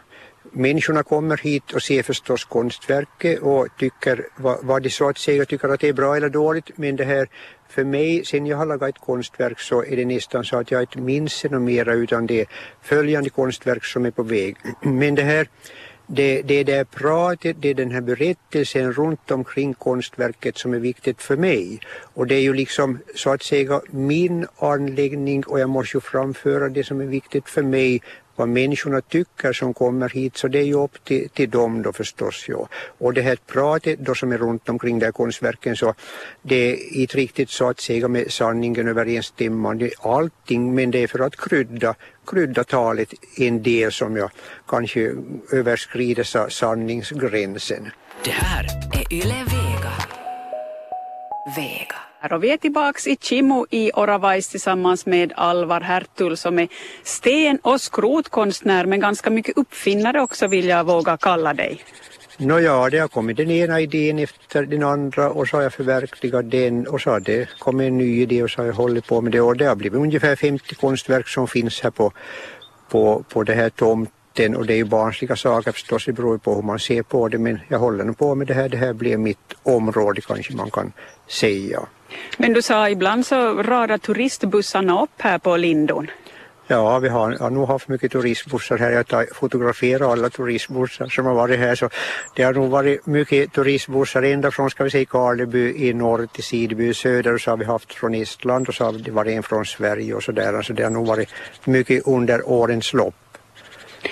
Människorna 0.52 1.02
kommer 1.02 1.36
hit 1.36 1.72
och 1.72 1.82
ser 1.82 2.02
förstås 2.02 2.44
konstverket 2.44 3.40
och 3.40 3.68
tycker 3.78 4.26
vad, 4.36 4.58
vad 4.62 4.82
de 4.82 4.90
så 4.90 5.08
att 5.08 5.18
säga 5.18 5.44
tycker 5.44 5.68
att 5.68 5.80
det 5.80 5.88
är 5.88 5.92
bra 5.92 6.16
eller 6.16 6.28
dåligt 6.28 6.70
men 6.78 6.96
det 6.96 7.04
här 7.04 7.28
för 7.68 7.84
mig, 7.84 8.24
sen 8.24 8.46
jag 8.46 8.56
har 8.56 8.66
lagat 8.66 8.88
ett 8.88 8.98
konstverk 8.98 9.60
så 9.60 9.84
är 9.84 9.96
det 9.96 10.04
nästan 10.04 10.44
så 10.44 10.56
att 10.56 10.70
jag 10.70 10.82
inte 10.82 10.98
minns 10.98 11.42
det 11.42 11.58
mera 11.58 11.92
utan 11.92 12.26
det 12.26 12.40
är 12.40 12.46
följande 12.82 13.30
konstverk 13.30 13.84
som 13.84 14.06
är 14.06 14.10
på 14.10 14.22
väg. 14.22 14.56
Men 14.82 15.14
det 15.14 15.22
här 15.22 15.48
det, 16.12 16.42
det 16.42 16.54
är 16.54 16.64
det 16.64 16.90
pratet, 16.90 17.56
det 17.60 17.68
är 17.68 17.74
den 17.74 17.90
här 17.90 18.00
berättelsen 18.00 18.92
runt 18.92 19.30
omkring 19.30 19.74
konstverket 19.74 20.58
som 20.58 20.74
är 20.74 20.78
viktigt 20.78 21.22
för 21.22 21.36
mig. 21.36 21.80
Och 22.14 22.26
det 22.26 22.34
är 22.34 22.40
ju 22.40 22.54
liksom 22.54 22.98
så 23.14 23.30
att 23.30 23.42
säga 23.42 23.80
min 23.90 24.46
anläggning 24.58 25.44
och 25.46 25.60
jag 25.60 25.68
måste 25.68 25.96
ju 25.96 26.00
framföra 26.00 26.68
det 26.68 26.84
som 26.84 27.00
är 27.00 27.06
viktigt 27.06 27.48
för 27.48 27.62
mig 27.62 28.00
vad 28.40 28.48
människorna 28.48 29.00
tycker 29.00 29.52
som 29.52 29.74
kommer 29.74 30.08
hit 30.08 30.36
så 30.36 30.48
det 30.48 30.58
är 30.58 30.68
ju 30.72 30.74
upp 30.74 31.04
till, 31.04 31.28
till 31.28 31.50
dem 31.50 31.82
då 31.82 31.92
förstås. 31.92 32.44
Ja. 32.48 32.68
Och 32.98 33.14
det 33.14 33.22
här 33.22 33.38
pratet 33.46 33.98
då 33.98 34.14
som 34.14 34.32
är 34.32 34.38
runt 34.38 34.68
omkring 34.68 34.98
de 34.98 35.04
här 35.04 35.12
konstverken 35.12 35.76
så 35.76 35.94
det 36.42 36.56
är 36.56 36.96
inte 37.02 37.16
riktigt 37.16 37.50
så 37.50 37.68
att 37.68 37.80
säga 37.80 38.08
med 38.08 38.32
sanningen 38.32 38.88
överensstämmande 38.88 39.90
allting 40.00 40.74
men 40.74 40.90
det 40.90 41.02
är 41.02 41.06
för 41.06 41.18
att 41.18 41.36
krydda, 41.36 41.94
krydda 42.26 42.64
talet 42.64 43.08
en 43.36 43.62
del 43.62 43.92
som 43.92 44.16
jag 44.16 44.30
kanske 44.68 45.12
överskrider 45.52 46.48
sanningsgränsen. 46.48 47.90
Det 48.24 48.30
här 48.30 48.64
är 48.98 49.12
Yle 49.12 49.44
Vega. 49.52 49.94
Vega. 51.56 52.09
Och 52.22 52.44
vi 52.44 52.50
är 52.50 52.56
tillbaks 52.56 53.06
i 53.06 53.16
Chimo 53.20 53.66
i 53.70 53.90
Oravais 53.94 54.48
tillsammans 54.48 55.06
med 55.06 55.32
Alvar 55.36 55.80
Hertul 55.80 56.36
som 56.36 56.58
är 56.58 56.68
sten 57.02 57.58
och 57.62 57.80
skrotkonstnär 57.80 58.86
men 58.86 59.00
ganska 59.00 59.30
mycket 59.30 59.56
uppfinnare 59.56 60.20
också 60.20 60.46
vill 60.46 60.68
jag 60.68 60.84
våga 60.84 61.16
kalla 61.16 61.54
dig. 61.54 61.84
Nåja, 62.38 62.90
det 62.90 62.98
har 62.98 63.08
kommit 63.08 63.36
den 63.36 63.50
ena 63.50 63.80
idén 63.80 64.18
efter 64.18 64.66
den 64.66 64.82
andra 64.82 65.30
och 65.30 65.48
så 65.48 65.56
har 65.56 65.62
jag 65.62 65.72
förverkligat 65.72 66.50
den 66.50 66.86
och 66.86 67.00
så 67.00 67.10
har 67.10 67.20
det 67.20 67.48
kommit 67.58 67.86
en 67.86 67.98
ny 67.98 68.22
idé 68.22 68.42
och 68.42 68.50
så 68.50 68.60
har 68.60 68.66
jag 68.66 68.74
hållit 68.74 69.06
på 69.06 69.20
med 69.20 69.32
det 69.32 69.40
och 69.40 69.56
det 69.56 69.64
har 69.64 69.76
blivit 69.76 70.00
ungefär 70.00 70.36
50 70.36 70.74
konstverk 70.74 71.28
som 71.28 71.48
finns 71.48 71.80
här 71.80 71.90
på, 71.90 72.12
på, 72.88 73.24
på 73.28 73.42
det 73.42 73.54
här 73.54 73.70
tomten 73.70 74.56
och 74.56 74.66
det 74.66 74.72
är 74.72 74.76
ju 74.76 74.84
barnsliga 74.84 75.36
saker 75.36 75.72
förstås, 75.72 76.04
det 76.04 76.12
beror 76.12 76.34
ju 76.34 76.38
på 76.38 76.54
hur 76.54 76.62
man 76.62 76.78
ser 76.78 77.02
på 77.02 77.28
det 77.28 77.38
men 77.38 77.60
jag 77.68 77.78
håller 77.78 78.04
nog 78.04 78.18
på 78.18 78.34
med 78.34 78.46
det 78.46 78.54
här, 78.54 78.68
det 78.68 78.76
här 78.76 78.92
blir 78.92 79.16
mitt 79.16 79.54
område 79.62 80.20
kanske 80.20 80.56
man 80.56 80.70
kan 80.70 80.92
säga. 81.28 81.80
Men 82.36 82.52
du 82.52 82.62
sa 82.62 82.88
ibland 82.88 83.26
så 83.26 83.62
radar 83.62 83.98
turistbussarna 83.98 85.02
upp 85.02 85.22
här 85.22 85.38
på 85.38 85.56
Lindon. 85.56 86.10
Ja, 86.72 86.98
vi 86.98 87.08
har, 87.08 87.36
har 87.40 87.50
nog 87.50 87.68
haft 87.68 87.88
mycket 87.88 88.12
turistbussar 88.12 88.78
här. 88.78 89.04
Jag 89.08 89.28
fotograferar 89.36 90.12
alla 90.12 90.30
turistbussar 90.30 91.06
som 91.08 91.26
har 91.26 91.34
varit 91.34 91.58
här. 91.58 91.74
Så 91.74 91.90
det 92.36 92.42
har 92.42 92.54
nog 92.54 92.70
varit 92.70 93.06
mycket 93.06 93.52
turistbussar 93.52 94.22
ända 94.22 94.50
från 94.50 94.70
ska 94.70 94.84
vi 94.84 94.90
säga, 94.90 95.04
Karleby 95.04 95.88
i 95.88 95.94
norr 95.94 96.26
till 96.26 96.44
Sideby 96.44 96.88
i 96.88 96.94
söder 96.94 97.34
och 97.34 97.40
så 97.40 97.50
har 97.50 97.56
vi 97.56 97.64
haft 97.64 97.94
från 97.94 98.14
Estland 98.14 98.68
och 98.68 98.74
så 98.74 98.84
har 98.84 98.92
det 98.92 99.10
varit 99.10 99.32
en 99.32 99.42
från 99.42 99.66
Sverige 99.66 100.14
och 100.14 100.22
så 100.22 100.32
där. 100.32 100.54
Alltså 100.54 100.72
det 100.72 100.82
har 100.82 100.90
nog 100.90 101.06
varit 101.06 101.28
mycket 101.64 102.06
under 102.06 102.48
årens 102.48 102.92
lopp. 102.92 103.14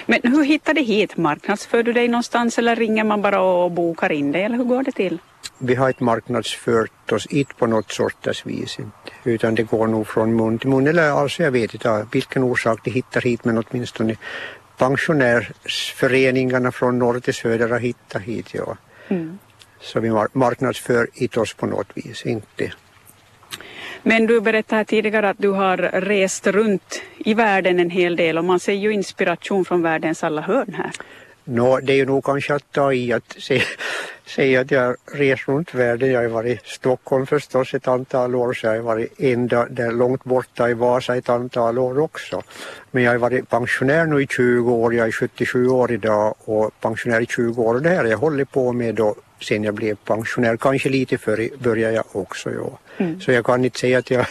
Men 0.07 0.21
hur 0.23 0.45
hittar 0.45 0.75
du 0.75 0.81
hit? 0.81 1.17
Marknadsför 1.17 1.83
du 1.83 1.93
dig 1.93 2.09
någonstans 2.09 2.59
eller 2.59 2.77
ringer 2.77 3.05
man 3.05 3.23
bara 3.23 3.41
och 3.41 3.71
bokar 3.71 4.13
in 4.13 4.33
dig 4.33 4.43
eller 4.43 4.57
hur 4.57 4.65
går 4.65 4.83
det 4.83 4.93
till? 4.93 5.19
Vi 5.59 5.75
har 5.75 5.89
inte 5.89 6.05
marknadsfört 6.05 7.13
oss 7.13 7.27
inte 7.27 7.55
på 7.55 7.67
något 7.67 7.93
sorts 7.93 8.47
vis 8.47 8.79
inte, 8.79 9.13
utan 9.25 9.55
det 9.55 9.63
går 9.63 9.87
nog 9.87 10.07
från 10.07 10.37
mun 10.37 10.59
till 10.59 10.69
mun 10.69 10.87
eller 10.87 11.11
alltså 11.11 11.43
jag 11.43 11.51
vet 11.51 11.75
inte 11.75 12.07
vilken 12.13 12.43
orsak 12.43 12.81
de 12.85 12.91
hittar 12.91 13.21
hit 13.21 13.45
men 13.45 13.59
åtminstone 13.59 14.17
pensionärsföreningarna 14.79 16.73
från 16.73 16.99
norr 16.99 17.21
till 17.21 17.35
söder 17.35 17.69
har 17.69 17.79
hittat 17.79 18.23
hit 18.23 18.55
ja. 18.55 18.77
Mm. 19.09 19.39
Så 19.81 20.01
vi 20.01 20.11
marknadsför 20.33 21.09
inte 21.15 21.41
oss 21.41 21.55
på 21.55 21.67
något 21.67 21.89
vis, 21.95 22.27
inte. 22.27 22.73
Men 24.03 24.27
du 24.27 24.41
berättade 24.41 24.85
tidigare 24.85 25.29
att 25.29 25.39
du 25.39 25.49
har 25.49 25.77
rest 25.93 26.47
runt 26.47 27.03
i 27.19 27.35
världen 27.35 27.81
en 27.81 27.91
hel 27.91 28.17
del 28.17 28.39
och 28.39 28.45
man 28.45 28.61
ser 28.61 28.73
ju 28.73 28.93
inspiration 28.93 29.65
från 29.65 29.83
världens 29.83 30.25
alla 30.25 30.43
hörn 30.43 30.75
här. 30.75 30.91
Nå, 31.51 31.81
det 31.81 31.93
är 31.93 31.97
ju 31.97 32.07
nog 32.07 32.25
kanske 32.25 32.55
att 32.55 32.73
ta 32.73 32.93
i 32.93 33.13
att 33.13 33.37
se, 33.39 33.63
säga 34.27 34.61
att 34.61 34.71
jag 34.71 34.97
rest 35.13 35.49
runt 35.49 35.75
världen. 35.75 36.11
Jag 36.11 36.21
har 36.21 36.29
varit 36.29 36.63
i 36.63 36.65
Stockholm 36.65 37.27
förstås 37.27 37.75
ett 37.75 37.89
antal 37.89 38.35
år 38.35 38.53
så 38.53 38.67
jag 38.67 38.75
har 38.75 38.81
varit 38.81 39.13
ända 39.19 39.67
där 39.71 39.93
långt 39.93 40.25
borta 40.25 40.71
i 40.71 40.75
Vasa 40.75 41.17
ett 41.17 41.29
antal 41.29 41.79
år 41.79 41.99
också. 41.99 42.43
Men 42.91 43.03
jag 43.03 43.11
har 43.13 43.19
varit 43.19 43.49
pensionär 43.49 44.07
nu 44.07 44.23
i 44.23 44.27
20 44.27 44.73
år, 44.73 44.95
jag 44.95 45.09
är 45.09 45.13
77 45.13 45.69
år 45.69 45.93
idag 45.93 46.35
och 46.45 46.81
pensionär 46.81 47.21
i 47.21 47.27
20 47.27 47.63
år 47.63 47.75
och 47.75 47.83
det 47.83 47.89
här 47.89 47.97
har 47.97 48.11
jag 48.11 48.19
hållit 48.19 48.51
på 48.51 48.73
med 48.73 48.95
då 48.95 49.15
sen 49.41 49.65
jag 49.65 49.75
blev 49.75 49.95
pensionär. 49.95 50.57
Kanske 50.57 50.89
lite 50.89 51.19
före 51.19 51.49
började 51.59 51.95
jag 51.95 52.05
också. 52.13 52.51
Ja. 52.51 52.79
Mm. 52.97 53.21
Så 53.21 53.33
jag 53.33 53.47
kan 53.47 53.65
inte 53.65 53.79
säga 53.79 53.99
att 53.99 54.11
jag, 54.11 54.27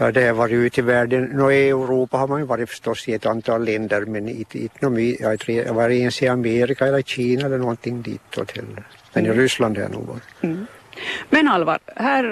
Ja, 0.00 0.12
det 0.12 0.26
har 0.26 0.34
varit 0.34 0.52
ute 0.52 0.80
i 0.80 0.84
världen. 0.84 1.30
Nå, 1.32 1.50
I 1.52 1.68
Europa 1.68 2.16
har 2.16 2.28
man 2.28 2.40
ju 2.40 2.46
varit 2.46 2.68
förstås 2.68 3.08
i 3.08 3.12
ett 3.12 3.26
antal 3.26 3.64
länder 3.64 4.04
men 4.04 4.28
inte, 4.28 4.58
inte 4.58 4.78
jag, 5.20 5.42
jag 5.46 5.74
varit 5.74 6.00
ens 6.00 6.22
i 6.22 6.28
Amerika 6.28 6.86
eller 6.86 7.02
Kina 7.02 7.46
eller 7.46 7.58
någonting 7.58 8.02
ditåt 8.02 8.56
heller. 8.56 8.84
Men 9.12 9.24
mm. 9.26 9.38
i 9.38 9.42
Ryssland 9.42 9.76
har 9.76 9.82
jag 9.82 9.92
nog 9.92 10.06
varit. 10.06 10.22
Mm. 10.40 10.66
Men 11.30 11.48
Alvar, 11.48 11.78
här 11.96 12.24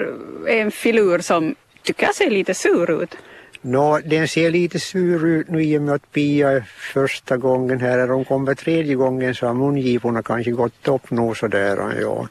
är 0.47 0.61
en 0.61 0.71
filur 0.71 1.19
som 1.19 1.55
tycker 1.83 2.05
jag 2.05 2.15
ser 2.15 2.29
lite 2.29 2.53
sur 2.53 3.03
ut. 3.03 3.17
Nå, 3.61 3.99
den 4.05 4.27
ser 4.27 4.51
lite 4.51 4.79
sur 4.79 5.25
ut 5.25 5.49
nu 5.49 5.63
i 5.63 5.77
och 5.77 5.81
med 5.81 5.95
att 5.95 6.11
Pia 6.11 6.51
är 6.51 6.63
första 6.93 7.37
gången 7.37 7.79
här. 7.79 7.99
Är 7.99 8.07
hon 8.07 8.25
kommer 8.25 8.55
tredje 8.55 8.95
gången 8.95 9.35
så 9.35 9.47
har 9.47 9.53
mungiporna 9.53 10.23
kanske 10.23 10.51
gått 10.51 10.87
upp 10.87 11.11
nog 11.11 11.37
sådär. 11.37 11.97
Ja 12.01 12.27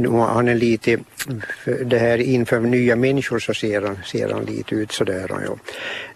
nu 0.00 0.08
han 0.08 0.48
är 0.48 0.54
lite, 0.54 0.98
det 1.84 1.98
här 1.98 2.18
inför 2.18 2.60
nya 2.60 2.96
människor 2.96 3.38
så 3.38 3.54
ser 3.54 3.82
han, 3.82 3.98
ser 4.04 4.28
han 4.28 4.44
lite 4.44 4.74
ut 4.74 4.92
sådär. 4.92 5.28
Ja. 5.28 5.56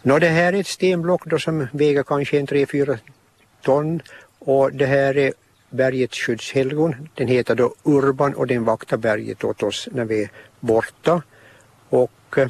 Nå, 0.03 0.19
det 0.19 0.29
här 0.29 0.53
är 0.53 0.61
ett 0.61 0.67
stenblock 0.67 1.27
då 1.27 1.39
som 1.39 1.67
väger 1.73 2.03
kanske 2.03 2.39
en 2.39 2.47
3-4 2.47 2.99
ton 3.63 4.03
och 4.39 4.73
det 4.73 4.87
här 4.87 5.17
är 5.17 5.33
bergets 5.71 6.19
skyddshelgon. 6.19 7.09
Den 7.15 7.29
heter 7.29 7.55
då 7.55 7.75
Urban 7.83 8.35
och 8.35 8.47
den 8.47 8.65
vaktar 8.65 8.97
berget 8.97 9.45
åt 9.45 9.63
oss 9.63 9.89
när 9.93 10.05
vi 10.05 10.23
är 10.23 10.31
borta. 10.61 11.23
Och 11.89 12.39
eh, 12.39 12.49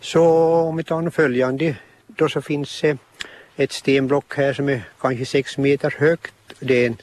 så 0.00 0.24
om 0.68 0.76
vi 0.76 0.84
tar 0.84 1.10
följande 1.10 1.76
då 2.06 2.28
så 2.28 2.42
finns 2.42 2.80
det 2.80 2.98
ett 3.56 3.72
stenblock 3.72 4.36
här 4.36 4.52
som 4.52 4.68
är 4.68 4.82
kanske 5.00 5.26
6 5.26 5.58
meter 5.58 5.94
högt. 5.98 6.34
Det 6.60 6.86
en, 6.86 6.96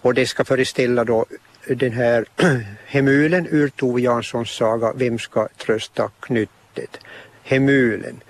och 0.00 0.14
det 0.14 0.26
ska 0.26 0.44
föreställa 0.44 1.04
då 1.04 1.26
den 1.66 1.92
här 1.92 2.24
Hemulen 2.86 3.46
ur 3.50 3.68
Tove 3.68 4.00
Janssons 4.00 4.50
saga 4.50 4.92
Vem 4.96 5.18
ska 5.18 5.48
trösta 5.56 6.10
knyttet? 6.20 6.98
Hemulen. 7.42 8.20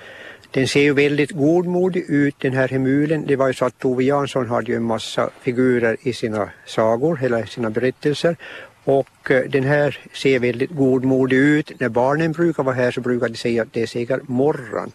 Den 0.51 0.69
ser 0.69 0.81
ju 0.81 0.93
väldigt 0.93 1.31
godmodig 1.31 2.05
ut 2.09 2.35
den 2.39 2.53
här 2.53 2.69
Hemulen. 2.69 3.27
Det 3.27 3.37
var 3.37 3.47
ju 3.47 3.55
så 3.55 3.65
att 3.65 3.79
Tove 3.79 4.05
Jansson 4.05 4.49
hade 4.49 4.73
ju 4.73 4.77
en 4.77 4.83
massa 4.83 5.31
figurer 5.43 5.97
i 6.03 6.13
sina 6.13 6.51
sagor, 6.67 7.19
eller 7.23 7.45
sina 7.45 7.71
berättelser. 7.71 8.37
Och 8.85 9.31
eh, 9.31 9.45
den 9.45 9.65
här 9.65 9.99
ser 10.13 10.39
väldigt 10.39 10.71
godmodig 10.71 11.37
ut. 11.37 11.81
När 11.81 11.89
barnen 11.89 12.33
brukar 12.33 12.63
vara 12.63 12.75
här 12.75 12.91
så 12.91 13.01
brukar 13.01 13.29
de 13.29 13.37
säga 13.37 13.63
att 13.63 13.73
det 13.73 13.83
är 13.83 13.87
säkert 13.87 14.29
morran. 14.29 14.93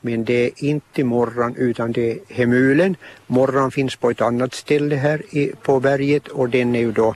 Men 0.00 0.24
det 0.24 0.44
är 0.46 0.50
inte 0.56 1.04
morran 1.04 1.54
utan 1.56 1.92
det 1.92 2.10
är 2.10 2.18
Hemulen. 2.28 2.96
Morran 3.26 3.70
finns 3.70 3.96
på 3.96 4.10
ett 4.10 4.20
annat 4.20 4.54
ställe 4.54 4.96
här 4.96 5.22
på 5.62 5.80
berget 5.80 6.28
och 6.28 6.48
den 6.48 6.74
är 6.74 6.80
ju 6.80 6.92
då 6.92 7.14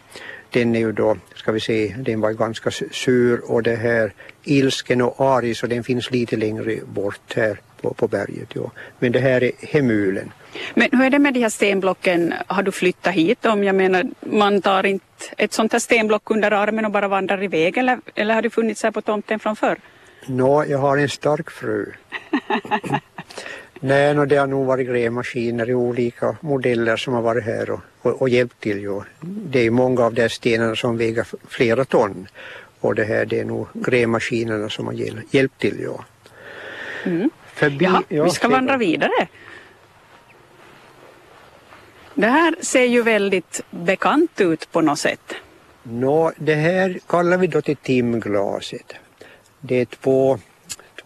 den 0.56 0.75
är 0.75 0.80
ju 0.80 0.92
då, 0.92 1.16
ska 1.34 1.52
vi 1.52 1.60
se, 1.60 1.94
den 1.98 2.20
var 2.20 2.32
ganska 2.32 2.70
sur 2.70 3.40
och 3.50 3.62
det 3.62 3.76
här 3.76 4.12
ilsken 4.44 5.02
och 5.02 5.20
arg 5.20 5.54
så 5.54 5.66
den 5.66 5.84
finns 5.84 6.10
lite 6.10 6.36
längre 6.36 6.80
bort 6.86 7.34
här 7.36 7.60
på, 7.80 7.94
på 7.94 8.08
berget. 8.08 8.48
Ja. 8.54 8.70
Men 8.98 9.12
det 9.12 9.20
här 9.20 9.42
är 9.42 9.52
Hemulen. 9.60 10.32
Men 10.75 10.88
hur 10.92 11.04
är 11.04 11.10
det 11.10 11.18
med 11.18 11.34
de 11.34 11.40
här 11.40 11.48
stenblocken, 11.48 12.34
har 12.46 12.62
du 12.62 12.72
flyttat 12.72 13.14
hit 13.14 13.42
dem? 13.42 13.64
Jag 13.64 13.75
menar, 13.75 14.04
man 14.20 14.62
tar 14.62 14.86
inte 14.86 15.04
ett 15.36 15.52
sånt 15.52 15.72
här 15.72 15.78
stenblock 15.78 16.30
under 16.30 16.50
armen 16.50 16.84
och 16.84 16.90
bara 16.90 17.08
vandrar 17.08 17.42
iväg 17.42 17.78
eller, 17.78 17.98
eller 18.14 18.34
har 18.34 18.42
du 18.42 18.50
funnits 18.50 18.82
här 18.82 18.90
på 18.90 19.02
tomten 19.02 19.38
från 19.38 19.56
förr? 19.56 19.78
Nå, 20.26 20.64
jag 20.64 20.78
har 20.78 20.96
en 20.96 21.08
stark 21.08 21.50
fru. 21.50 21.92
Nej, 23.80 24.14
no, 24.14 24.25
det 24.25 24.37
har 24.37 24.47
nog 24.47 24.66
varit 24.66 24.87
grävmaskiner 24.87 25.71
i 25.71 25.75
olika 25.75 26.37
modeller 26.40 26.97
som 26.97 27.14
har 27.14 27.23
varit 27.23 27.45
här 27.45 27.71
och, 27.71 27.80
och, 28.02 28.23
och 28.23 28.28
hjälpt 28.28 28.61
till. 28.61 28.80
Jo. 28.80 29.04
Det 29.21 29.61
är 29.61 29.71
många 29.71 30.04
av 30.04 30.14
de 30.14 30.28
stenarna 30.28 30.76
som 30.76 30.97
väger 30.97 31.26
flera 31.49 31.85
ton 31.85 32.28
och 32.80 32.95
det 32.95 33.04
här 33.04 33.25
det 33.25 33.40
är 33.40 33.45
nog 33.45 33.68
grävmaskinerna 33.73 34.68
som 34.68 34.87
har 34.87 34.95
hjälpt 35.30 35.61
till. 35.61 35.76
Jo. 35.80 36.00
Mm. 37.04 37.30
Förbi, 37.54 37.85
Jaha, 37.85 38.02
ja, 38.09 38.25
vi 38.25 38.30
ska 38.30 38.49
vandra 38.49 38.76
vidare. 38.76 39.28
Det 42.14 42.26
här 42.26 42.54
ser 42.61 42.85
ju 42.85 43.02
väldigt 43.02 43.61
bekant 43.71 44.40
ut 44.40 44.73
på 44.73 44.80
något 44.80 44.99
sätt. 44.99 45.35
Nå, 45.83 46.33
det 46.37 46.54
här 46.54 46.99
kallar 47.06 47.38
vi 47.38 47.47
då 47.47 47.61
till 47.61 47.76
timglaset. 47.76 48.92
Det 49.61 49.80
är 49.80 49.85
två 49.85 50.38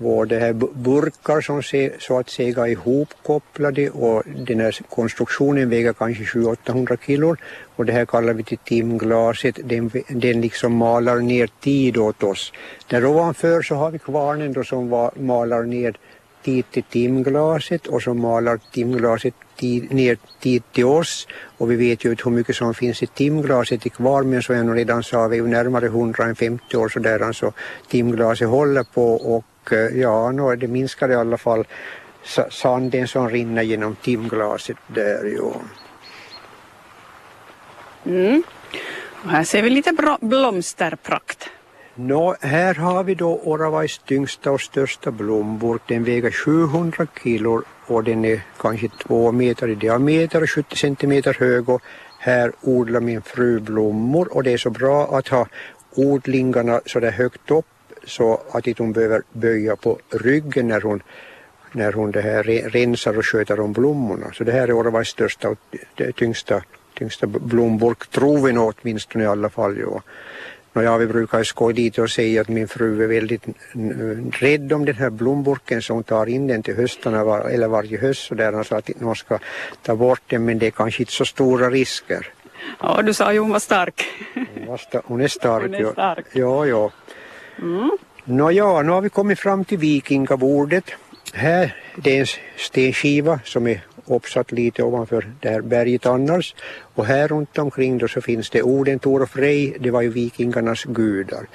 två 0.00 0.24
det 0.24 0.38
här 0.38 0.52
burkar 0.86 1.40
som 1.40 1.62
se, 1.62 1.92
så 1.98 2.18
att 2.18 2.30
säga 2.30 2.66
är 2.66 2.70
ihopkopplade 2.70 3.90
och 3.90 4.22
den 4.46 4.60
här 4.60 4.76
konstruktionen 4.88 5.70
väger 5.70 5.92
kanske 5.92 6.24
700-800 6.24 6.98
kilo 7.06 7.36
och 7.76 7.86
det 7.86 7.92
här 7.92 8.06
kallar 8.06 8.32
vi 8.32 8.42
till 8.42 8.58
timglaset. 8.58 9.58
Den, 9.64 9.90
den 10.08 10.40
liksom 10.40 10.72
malar 10.76 11.18
ner 11.20 11.48
tid 11.60 11.96
åt 11.96 12.22
oss. 12.22 12.52
Där 12.90 13.04
ovanför 13.04 13.62
så 13.62 13.74
har 13.74 13.90
vi 13.90 13.98
kvarnen 13.98 14.52
då 14.52 14.64
som 14.64 14.88
var, 14.88 15.10
malar 15.16 15.62
ner 15.62 15.94
tid 16.44 16.64
till 16.70 16.82
timglaset 16.82 17.86
och 17.86 18.02
så 18.02 18.14
malar 18.14 18.60
timglaset 18.72 19.34
tid, 19.56 19.92
ner 19.92 20.16
tid 20.40 20.62
till 20.72 20.84
oss 20.84 21.26
och 21.58 21.70
vi 21.70 21.76
vet 21.76 22.04
ju 22.04 22.10
inte 22.10 22.22
hur 22.24 22.30
mycket 22.30 22.56
som 22.56 22.74
finns 22.74 23.02
i 23.02 23.06
timglaset 23.06 23.86
i 23.86 23.90
kvar 23.90 24.22
men 24.22 24.42
som 24.42 24.56
jag 24.56 24.76
redan 24.76 25.02
sa 25.02 25.28
vi 25.28 25.38
är 25.38 25.42
ju 25.42 25.48
närmare 25.48 25.86
150 25.86 26.76
år 26.76 26.88
sådär 26.88 27.20
alltså 27.20 27.52
timglaset 27.88 28.48
håller 28.48 28.82
på 28.82 29.14
och 29.14 29.44
eh, 29.72 30.00
ja, 30.00 30.32
no, 30.32 30.56
det 30.56 30.68
minskar 30.68 31.10
i 31.10 31.14
alla 31.14 31.38
fall 31.38 31.64
sanden 32.50 33.08
som 33.08 33.28
rinner 33.28 33.62
genom 33.62 33.96
timglaset 33.96 34.76
där 34.86 35.24
ju. 35.24 35.52
Mm. 38.04 38.42
Och 39.24 39.30
här 39.30 39.44
ser 39.44 39.62
vi 39.62 39.70
lite 39.70 40.16
blomsterprakt. 40.20 41.50
Nå, 41.94 42.36
här 42.40 42.74
har 42.74 43.04
vi 43.04 43.14
då 43.14 43.40
Oravais 43.44 43.98
tyngsta 43.98 44.50
och 44.50 44.60
största 44.60 45.10
blomburk. 45.10 45.82
Den 45.86 46.04
väger 46.04 46.30
700 46.30 47.06
kilo 47.22 47.62
och 47.86 48.04
den 48.04 48.24
är 48.24 48.40
kanske 48.58 48.88
två 48.88 49.32
meter 49.32 49.68
i 49.68 49.74
diameter 49.74 50.42
och 50.42 50.50
70 50.50 50.76
centimeter 50.76 51.36
hög. 51.38 51.68
Och 51.68 51.82
här 52.18 52.52
odlar 52.60 53.00
min 53.00 53.22
fru 53.22 53.60
blommor 53.60 54.28
och 54.36 54.42
det 54.42 54.52
är 54.52 54.58
så 54.58 54.70
bra 54.70 55.18
att 55.18 55.28
ha 55.28 55.46
odlingarna 55.94 56.80
så 56.86 57.00
där 57.00 57.10
högt 57.10 57.50
upp 57.50 57.66
så 58.04 58.40
att 58.52 58.66
inte 58.66 58.82
hon 58.82 58.92
behöver 58.92 59.22
böja 59.32 59.76
på 59.76 59.98
ryggen 60.10 60.68
när 60.68 60.80
hon, 60.80 61.02
när 61.72 61.92
hon 61.92 62.10
det 62.10 62.20
här 62.20 62.42
rensar 62.70 63.18
och 63.18 63.26
sköter 63.26 63.60
om 63.60 63.72
blommorna. 63.72 64.32
Så 64.32 64.44
det 64.44 64.52
här 64.52 64.68
är 64.68 64.72
Oravais 64.72 65.08
största 65.08 65.48
och 65.48 65.58
tyngsta, 66.16 66.62
tyngsta 66.98 67.26
blomburk, 67.26 68.06
tror 68.10 68.46
vi 68.46 68.52
nog 68.52 68.74
åtminstone 68.82 69.24
i 69.24 69.26
alla 69.26 69.50
fall. 69.50 69.78
Ja. 69.78 70.02
Och 70.72 70.82
ja, 70.84 70.96
vi 70.96 71.06
brukar 71.06 71.42
skoja 71.42 71.76
lite 71.76 72.02
och 72.02 72.10
säga 72.10 72.40
att 72.40 72.48
min 72.48 72.68
fru 72.68 73.02
är 73.04 73.08
väldigt 73.08 73.44
rädd 74.40 74.72
om 74.72 74.84
den 74.84 74.94
här 74.94 75.10
blomburken 75.10 75.82
så 75.82 75.94
hon 75.94 76.02
tar 76.02 76.26
in 76.26 76.46
den 76.46 76.62
till 76.62 76.76
höstarna 76.76 77.24
var, 77.24 77.40
eller 77.40 77.68
varje 77.68 77.98
höst 77.98 78.26
så 78.26 78.34
där 78.34 78.62
sa 78.62 78.76
att 78.76 79.00
någon 79.00 79.16
ska 79.16 79.38
ta 79.82 79.96
bort 79.96 80.22
den 80.26 80.44
men 80.44 80.58
det 80.58 80.66
är 80.66 80.70
kanske 80.70 81.02
inte 81.02 81.12
så 81.12 81.24
stora 81.24 81.70
risker. 81.70 82.26
Ja, 82.80 83.02
du 83.02 83.14
sa 83.14 83.32
ju 83.32 83.38
hon 83.38 83.50
var 83.50 83.58
stark. 83.58 84.04
Hon, 84.34 84.66
var 84.66 84.76
sta 84.76 85.02
hon 85.04 85.20
är 85.20 85.28
stark. 85.28 85.62
Hon 85.62 85.74
är 85.74 85.92
stark. 85.92 86.26
Ja, 86.32 86.66
ja. 86.66 86.90
Mm. 87.62 87.90
Nåja, 88.24 88.82
nu 88.82 88.92
har 88.92 89.00
vi 89.00 89.08
kommit 89.08 89.38
fram 89.38 89.64
till 89.64 89.78
vikingabordet. 89.78 90.84
Här 91.32 91.76
det 91.96 92.16
är 92.16 92.20
en 92.20 92.26
stenskiva 92.56 93.40
som 93.44 93.66
är 93.66 93.80
uppsatt 94.06 94.52
lite 94.52 94.82
ovanför 94.82 95.32
det 95.40 95.48
här 95.48 95.60
berget 95.60 96.06
annars. 96.06 96.54
Och 96.94 97.06
här 97.06 97.28
runt 97.28 97.58
omkring 97.58 97.98
då 97.98 98.08
så 98.08 98.20
finns 98.20 98.50
det 98.50 98.62
Oden, 98.62 98.98
Tor 98.98 99.22
och 99.22 99.30
Frej, 99.30 99.76
det 99.80 99.90
var 99.90 100.02
ju 100.02 100.08
vikingarnas 100.08 100.84
gudar. 100.84 101.46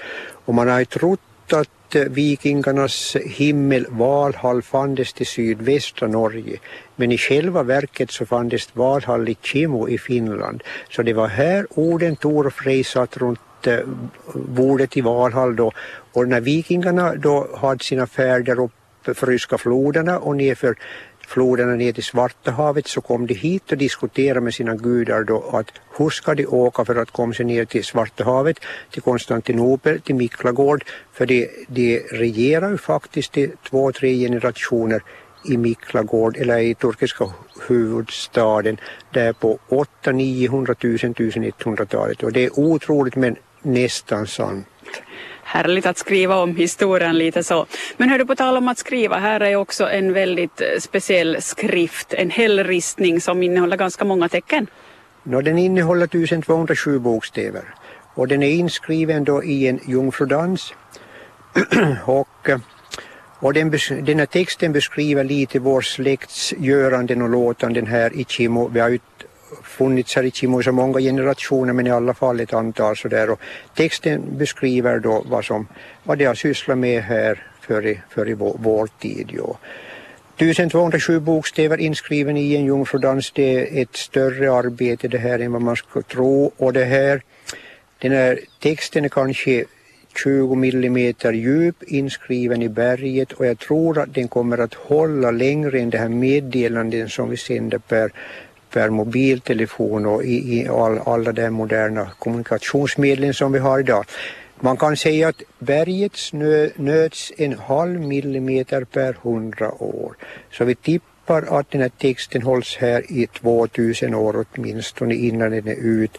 Och 0.45 0.53
man 0.53 0.69
har 0.69 0.79
ju 0.79 0.85
trott 0.85 1.19
att 1.51 1.95
eh, 1.95 2.01
vikingarnas 2.01 3.15
himmel 3.25 3.85
Valhall 3.89 4.61
fanns 4.61 5.13
till 5.13 5.27
sydvästra 5.27 6.07
Norge. 6.07 6.57
Men 6.95 7.11
i 7.11 7.17
själva 7.17 7.63
verket 7.63 8.11
så 8.11 8.25
fanns 8.25 8.69
Valhall 8.73 9.29
i 9.29 9.37
Kimo 9.41 9.89
i 9.89 9.97
Finland. 9.97 10.63
Så 10.89 11.01
det 11.01 11.13
var 11.13 11.27
här 11.27 11.67
Oden, 11.69 12.15
Tor 12.15 12.47
och 12.47 12.53
Frej 12.53 12.83
satt 12.83 13.17
runt 13.17 13.39
bordet 14.33 14.97
i 14.97 15.01
Valhall 15.01 15.55
då. 15.55 15.71
Och 16.13 16.27
när 16.27 16.41
vikingarna 16.41 17.15
då 17.15 17.47
hade 17.57 17.83
sina 17.83 18.07
färder 18.07 18.59
upp 18.59 18.71
för 19.13 19.27
ryska 19.27 19.57
floderna 19.57 20.19
och 20.19 20.35
nerför 20.35 20.75
floderna 21.27 21.75
ner 21.75 21.93
till 21.93 22.03
Svarta 22.03 22.51
havet 22.51 22.87
så 22.87 23.01
kom 23.01 23.27
de 23.27 23.33
hit 23.33 23.71
och 23.71 23.77
diskuterade 23.77 24.41
med 24.41 24.53
sina 24.53 24.75
gudar 24.75 25.23
då 25.23 25.49
att 25.53 25.71
hur 25.97 26.09
ska 26.09 26.35
de 26.35 26.45
åka 26.45 26.85
för 26.85 26.95
att 26.95 27.11
komma 27.11 27.33
sig 27.33 27.45
ner 27.45 27.65
till 27.65 27.83
Svarta 27.83 28.23
havet, 28.23 28.59
till 28.91 29.01
Konstantinopel, 29.01 30.01
till 30.01 30.15
Miklagård 30.15 30.85
för 31.13 31.25
de, 31.25 31.49
de 31.67 31.99
regerar 31.99 32.69
ju 32.69 32.77
faktiskt 32.77 33.37
i 33.37 33.51
två, 33.69 33.91
tre 33.91 34.17
generationer 34.17 35.03
i 35.45 35.57
Miklagård 35.57 36.37
eller 36.37 36.57
i 36.57 36.75
turkiska 36.75 37.25
huvudstaden 37.67 38.77
där 39.13 39.33
på 39.33 39.59
800-900 39.69 40.75
000 40.81 41.53
1100-talet 41.53 42.23
och 42.23 42.31
det 42.31 42.45
är 42.45 42.59
otroligt 42.59 43.15
men 43.15 43.35
nästan 43.65 44.27
sant 44.27 44.67
härligt 45.45 45.85
att 45.85 45.97
skriva 45.97 46.35
om 46.35 46.55
historien 46.55 47.17
lite 47.17 47.43
så. 47.43 47.65
Men 47.97 48.09
hör 48.09 48.19
du 48.19 48.25
på 48.25 48.35
tal 48.35 48.57
om 48.57 48.67
att 48.67 48.77
skriva, 48.77 49.17
här 49.17 49.39
är 49.39 49.55
också 49.55 49.89
en 49.89 50.13
väldigt 50.13 50.61
eh, 50.61 50.67
speciell 50.79 51.41
skrift, 51.41 52.13
en 52.13 52.29
hällristning 52.29 53.21
som 53.21 53.43
innehåller 53.43 53.77
ganska 53.77 54.05
många 54.05 54.29
tecken. 54.29 54.67
No, 55.23 55.41
den 55.41 55.57
innehåller 55.57 56.05
1207 56.05 56.99
bokstäver 56.99 57.63
och 58.15 58.27
den 58.27 58.43
är 58.43 58.49
inskriven 58.49 59.23
då 59.23 59.43
i 59.43 59.67
en 59.67 59.79
jungfrudans 59.87 60.73
och 62.05 62.49
och 63.39 63.53
den, 63.53 63.71
den 64.01 64.19
här 64.19 64.25
texten 64.25 64.73
beskriver 64.73 65.23
lite 65.23 65.59
vår 65.59 65.81
släkts 65.81 66.53
göranden 66.57 67.21
och 67.21 67.29
låtanden 67.29 67.87
här 67.87 68.13
i 68.13 68.25
Kimo. 68.27 68.67
Funnits 69.63 70.15
här 70.15 70.23
i 70.23 70.31
Kimo 70.31 70.61
i 70.61 70.63
så 70.63 70.71
många 70.71 70.99
generationer 70.99 71.73
men 71.73 71.87
i 71.87 71.91
alla 71.91 72.13
fall 72.13 72.39
ett 72.39 72.53
antal 72.53 72.97
sådär 72.97 73.29
och 73.29 73.39
texten 73.75 74.21
beskriver 74.37 74.99
då 74.99 75.25
vad, 75.29 75.45
som, 75.45 75.67
vad 76.03 76.17
de 76.17 76.25
har 76.25 76.35
sysslat 76.35 76.77
med 76.77 77.03
här 77.03 77.43
för 77.61 77.85
i, 77.85 78.01
för 78.09 78.29
i 78.29 78.33
vår, 78.33 78.55
vår 78.59 78.89
tid. 78.99 79.31
Ja. 79.33 79.57
1207 80.37 81.19
bokstäver 81.19 81.77
inskriven 81.77 82.37
i 82.37 82.55
en 82.55 82.65
jungfrudans, 82.65 83.31
det 83.31 83.79
är 83.79 83.81
ett 83.81 83.95
större 83.95 84.53
arbete 84.53 85.07
det 85.07 85.17
här 85.17 85.39
än 85.39 85.51
vad 85.51 85.61
man 85.61 85.75
skulle 85.75 86.03
tro 86.03 86.51
och 86.57 86.73
det 86.73 86.85
här, 86.85 87.21
den 87.99 88.11
här 88.11 88.39
texten 88.59 89.05
är 89.05 89.09
kanske 89.09 89.65
20 90.17 90.55
millimeter 90.55 91.33
djup 91.33 91.83
inskriven 91.83 92.61
i 92.61 92.69
berget 92.69 93.31
och 93.31 93.45
jag 93.45 93.59
tror 93.59 93.99
att 93.99 94.13
den 94.13 94.27
kommer 94.27 94.57
att 94.57 94.73
hålla 94.73 95.31
längre 95.31 95.79
än 95.79 95.89
det 95.89 95.97
här 95.97 96.09
meddelandet 96.09 97.11
som 97.11 97.29
vi 97.29 97.37
sänder 97.37 97.77
per 97.77 98.11
per 98.75 98.89
mobiltelefon 98.89 100.05
och 100.05 100.23
i, 100.23 100.35
i 100.55 100.67
all, 100.67 100.99
alla 101.05 101.31
de 101.31 101.49
moderna 101.49 102.11
kommunikationsmedlen 102.19 103.33
som 103.33 103.51
vi 103.51 103.59
har 103.59 103.79
idag. 103.79 104.05
Man 104.59 104.77
kan 104.77 104.97
säga 104.97 105.27
att 105.27 105.41
berget 105.59 106.15
snö, 106.15 106.69
nöts 106.75 107.31
en 107.37 107.53
halv 107.53 107.99
millimeter 107.99 108.83
per 108.83 109.17
hundra 109.21 109.71
år. 109.83 110.15
Så 110.51 110.65
vi 110.65 110.75
tippar 110.75 111.59
att 111.59 111.71
den 111.71 111.81
här 111.81 111.91
texten 111.97 112.41
hålls 112.41 112.77
här 112.79 113.11
i 113.11 113.27
2000 113.27 114.13
år 114.15 114.45
åtminstone 114.45 115.15
innan 115.15 115.51
den 115.51 115.67
är 115.67 115.79
ut 115.79 116.17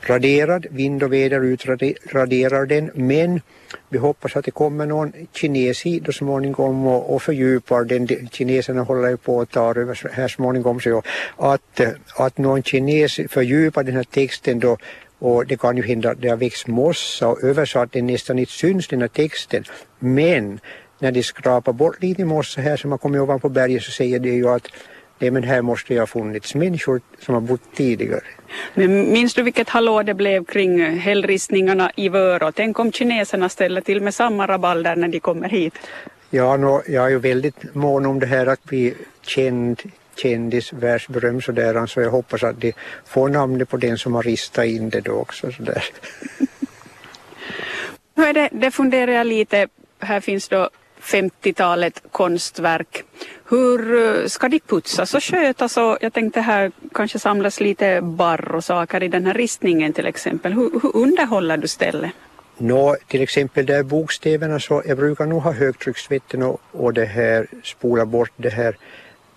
raderad, 0.00 0.66
Vind 0.70 1.02
och 1.02 1.12
väder 1.12 1.44
utraderar 1.44 2.66
den 2.66 2.90
men 2.94 3.40
vi 3.88 3.98
hoppas 3.98 4.36
att 4.36 4.44
det 4.44 4.50
kommer 4.50 4.86
någon 4.86 5.12
kines 5.32 5.82
hit 5.82 6.02
så 6.06 6.12
småningom 6.12 6.86
och, 6.86 7.14
och 7.14 7.22
fördjupar 7.22 7.84
den. 7.84 8.28
Kineserna 8.32 8.82
håller 8.82 9.08
ju 9.08 9.16
på 9.16 9.40
att 9.40 9.50
ta 9.50 9.70
över 9.70 10.10
här 10.12 10.28
småningom 10.28 10.80
så 10.80 11.02
att, 11.36 11.80
eh, 11.80 11.88
att 12.16 12.38
någon 12.38 12.62
kines 12.62 13.20
fördjupar 13.28 13.82
den 13.82 13.96
här 13.96 14.04
texten 14.04 14.58
då 14.58 14.76
och 15.18 15.46
det 15.46 15.56
kan 15.56 15.76
ju 15.76 15.82
hända 15.82 16.10
att 16.10 16.20
det 16.20 16.28
har 16.28 16.36
växt 16.36 16.66
mossa 16.66 17.28
och 17.28 17.42
översatt 17.42 17.92
den 17.92 18.06
nästan 18.06 18.38
inte 18.38 18.52
syns 18.52 18.88
den 18.88 19.00
här 19.00 19.08
texten. 19.08 19.64
Men 19.98 20.60
när 20.98 21.12
de 21.12 21.22
skrapar 21.22 21.72
bort 21.72 22.02
lite 22.02 22.24
mossa 22.24 22.60
här 22.60 22.76
som 22.76 22.90
har 22.90 22.98
kommit 22.98 23.20
ovanpå 23.20 23.48
berget 23.48 23.82
så 23.82 23.90
säger 23.90 24.18
det 24.18 24.28
ju 24.28 24.48
att 24.48 24.68
nej 25.18 25.30
men 25.30 25.42
här 25.42 25.62
måste 25.62 25.94
ju 25.94 26.00
ha 26.00 26.06
funnits 26.06 26.54
människor 26.54 27.00
som 27.20 27.34
har 27.34 27.40
bott 27.40 27.74
tidigare. 27.74 28.24
Men 28.74 29.12
minns 29.12 29.34
du 29.34 29.42
vilket 29.42 29.68
hallå 29.68 30.02
det 30.02 30.14
blev 30.14 30.44
kring 30.44 30.98
hällristningarna 30.98 31.92
i 31.96 32.08
Vörå? 32.08 32.52
Tänk 32.52 32.78
om 32.78 32.92
kineserna 32.92 33.48
ställer 33.48 33.80
till 33.80 34.00
med 34.00 34.14
samma 34.14 34.46
rabalder 34.46 34.96
när 34.96 35.08
de 35.08 35.20
kommer 35.20 35.48
hit. 35.48 35.74
Ja, 36.30 36.56
no, 36.56 36.82
jag 36.86 37.04
är 37.04 37.08
ju 37.08 37.18
väldigt 37.18 37.74
mån 37.74 38.06
om 38.06 38.18
det 38.18 38.26
här 38.26 38.46
att 38.46 38.64
bli 38.64 38.94
känd 39.22 39.82
kändis, 40.22 40.72
världsberömd 40.72 41.44
sådär, 41.44 41.86
så 41.86 42.00
jag 42.00 42.10
hoppas 42.10 42.42
att 42.42 42.60
de 42.60 42.72
får 43.06 43.28
namnet 43.28 43.68
på 43.68 43.76
den 43.76 43.98
som 43.98 44.14
har 44.14 44.22
ristat 44.22 44.64
in 44.64 44.90
det 44.90 45.00
då 45.00 45.12
också 45.12 45.52
sådär. 45.52 45.84
Nu 48.14 48.24
är 48.24 48.32
det, 48.32 48.48
det 48.52 48.70
funderar 48.70 49.12
jag 49.12 49.26
lite, 49.26 49.68
här 49.98 50.20
finns 50.20 50.48
då 50.48 50.70
50-talet 51.02 52.02
konstverk. 52.12 53.04
Hur 53.44 54.04
eh, 54.04 54.26
ska 54.26 54.48
de 54.48 54.60
putsas 54.60 55.14
och 55.14 55.22
skötas? 55.22 55.76
Och 55.76 55.98
jag 56.00 56.12
tänkte 56.12 56.40
här 56.40 56.72
kanske 56.94 57.18
samlas 57.18 57.60
lite 57.60 58.00
barr 58.00 58.54
och 58.54 58.64
saker 58.64 59.02
i 59.02 59.08
den 59.08 59.26
här 59.26 59.34
ristningen 59.34 59.92
till 59.92 60.06
exempel. 60.06 60.52
Hur, 60.52 60.70
hur 60.82 60.96
underhåller 60.96 61.56
du 61.56 61.68
stället? 61.68 62.10
Nå, 62.58 62.96
till 63.06 63.22
exempel 63.22 63.66
där 63.66 63.82
bokstäverna 63.82 64.60
så 64.60 64.82
jag 64.86 64.96
brukar 64.96 65.26
nog 65.26 65.42
ha 65.42 65.52
högtrycksvätten 65.52 66.42
och, 66.42 66.60
och 66.72 66.94
det 66.94 67.04
här 67.04 67.46
spola 67.62 68.06
bort 68.06 68.32
det 68.36 68.50
här 68.50 68.76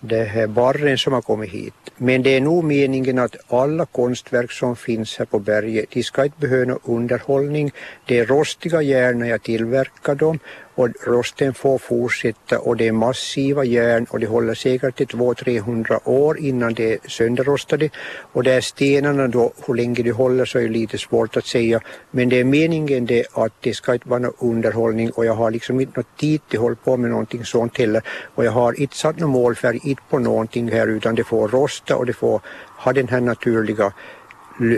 det 0.04 0.24
här 0.24 0.46
barren 0.46 0.98
som 0.98 1.12
har 1.12 1.22
kommit 1.22 1.50
hit. 1.50 1.74
Men 1.96 2.22
det 2.22 2.36
är 2.36 2.40
nog 2.40 2.64
meningen 2.64 3.18
att 3.18 3.36
alla 3.48 3.86
konstverk 3.86 4.52
som 4.52 4.76
finns 4.76 5.18
här 5.18 5.26
på 5.26 5.38
berget, 5.38 5.90
de 5.90 6.02
ska 6.02 6.24
inte 6.24 6.40
behöva 6.40 6.64
någon 6.64 6.96
underhållning. 6.96 7.72
Det 8.06 8.18
är 8.18 8.26
rostiga 8.26 8.82
järn 8.82 9.18
när 9.18 9.28
jag 9.28 9.42
tillverkar 9.42 10.14
dem 10.14 10.38
och 10.74 10.88
rosten 11.06 11.54
får 11.54 11.78
fortsätta 11.78 12.58
och 12.58 12.76
det 12.76 12.88
är 12.88 12.92
massiva 12.92 13.64
järn 13.64 14.06
och 14.10 14.20
det 14.20 14.26
håller 14.26 14.54
säkert 14.54 14.96
till 14.96 15.06
200-300 15.06 16.00
år 16.04 16.38
innan 16.38 16.74
det 16.74 16.92
är 16.92 16.98
sönderrostade 17.08 17.90
och 18.32 18.42
där 18.42 18.60
stenarna 18.60 19.28
då, 19.28 19.52
hur 19.66 19.74
länge 19.74 20.02
de 20.02 20.10
håller 20.10 20.44
så 20.44 20.58
är 20.58 20.62
det 20.62 20.68
lite 20.68 20.98
svårt 20.98 21.36
att 21.36 21.46
säga 21.46 21.80
men 22.10 22.28
det 22.28 22.40
är 22.40 22.44
meningen 22.44 23.06
det 23.06 23.26
att 23.32 23.52
det 23.60 23.74
ska 23.74 23.94
inte 23.94 24.08
vara 24.08 24.20
någon 24.20 24.34
underhållning 24.38 25.10
och 25.10 25.26
jag 25.26 25.34
har 25.34 25.50
liksom 25.50 25.80
inte 25.80 25.98
något 26.00 26.16
tid 26.16 26.40
till 26.48 26.58
att 26.58 26.62
hålla 26.62 26.76
på 26.76 26.96
med 26.96 27.10
någonting 27.10 27.44
sånt 27.44 27.78
heller 27.78 28.02
och 28.34 28.44
jag 28.44 28.52
har 28.52 28.80
inte 28.80 28.96
satt 28.96 29.18
någon 29.18 29.30
målfärg 29.30 29.80
inte 29.82 30.02
på 30.10 30.18
någonting 30.18 30.72
här 30.72 30.86
utan 30.86 31.14
det 31.14 31.24
får 31.24 31.48
rosta 31.48 31.96
och 31.96 32.06
det 32.06 32.12
får 32.12 32.40
ha 32.78 32.92
den 32.92 33.08
här 33.08 33.20
naturliga 33.20 33.92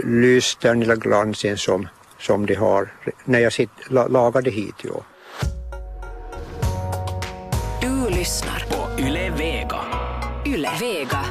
lystern 0.04 0.82
eller 0.82 0.96
glansen 0.96 1.58
som, 1.58 1.88
som 2.18 2.46
det 2.46 2.54
har 2.54 2.88
när 3.24 3.38
jag 3.38 3.52
sitt, 3.52 3.70
lagar 3.90 4.42
det 4.42 4.50
hit. 4.50 4.74
Ja. 4.82 5.04
Lyssnar 8.24 8.64
på 8.68 9.02
Yle 9.02 9.30
Vega. 9.30 9.80
Yle 10.46 10.70
Vega. 10.80 11.24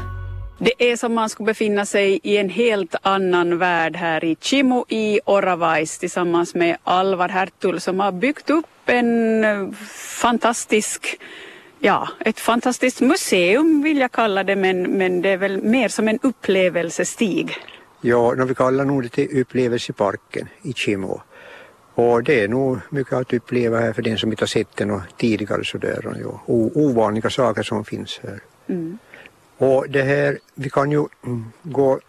Det 0.58 0.92
är 0.92 0.96
som 0.98 1.14
man 1.14 1.30
skulle 1.30 1.48
befinna 1.48 1.86
sig 1.86 2.20
i 2.24 2.38
en 2.38 2.50
helt 2.50 2.96
annan 3.02 3.58
värld 3.58 3.96
här 3.96 4.24
i 4.24 4.36
Chimo 4.42 4.86
i 4.90 5.20
Oravais 5.26 5.98
tillsammans 5.98 6.56
med 6.56 6.78
Alvar 6.84 7.30
Hertul 7.30 7.80
som 7.80 8.00
har 8.00 8.12
byggt 8.12 8.50
upp 8.50 8.66
en 8.86 9.44
eh, 9.44 9.72
fantastisk 10.22 11.20
ja, 11.80 12.08
ett 12.20 12.40
fantastiskt 12.40 13.02
museum 13.02 13.82
vill 13.84 13.98
jag 13.98 14.12
kalla 14.12 14.44
det 14.44 14.56
men, 14.56 14.82
men 14.84 15.22
det 15.22 15.30
är 15.30 15.38
väl 15.38 15.64
mer 15.64 15.88
som 15.88 16.08
en 16.08 16.20
upplevelsestig. 16.22 17.58
Ja, 18.02 18.32
vi 18.32 18.56
kallar 18.56 18.86
nog 18.86 19.04
det 19.04 19.10
till 19.10 19.42
upplevelseparken 19.42 20.50
i 20.62 20.74
Chimo. 20.74 21.22
Och 21.96 22.24
det 22.24 22.42
är 22.42 22.48
nog 22.48 22.80
mycket 22.90 23.14
att 23.14 23.34
uppleva 23.34 23.80
här 23.80 23.94
för 23.94 24.02
den 24.02 24.18
som 24.18 24.32
inte 24.32 24.42
har 24.42 24.48
sett 24.48 24.76
den 24.76 25.02
tidigare 25.18 25.64
sådär. 25.64 26.08
Och, 26.08 26.16
ja, 26.22 26.42
ovanliga 26.76 27.30
saker 27.30 27.64
som 27.64 27.86
finns 27.86 28.20
här. 28.24 28.40
Mm. 28.68 28.98
Och 29.58 29.90
det 29.90 30.04
här, 30.04 30.40
vi 30.56 30.70
kan 30.70 30.92
ju 30.92 31.06
mm, 31.26 31.46
gå 31.64 32.00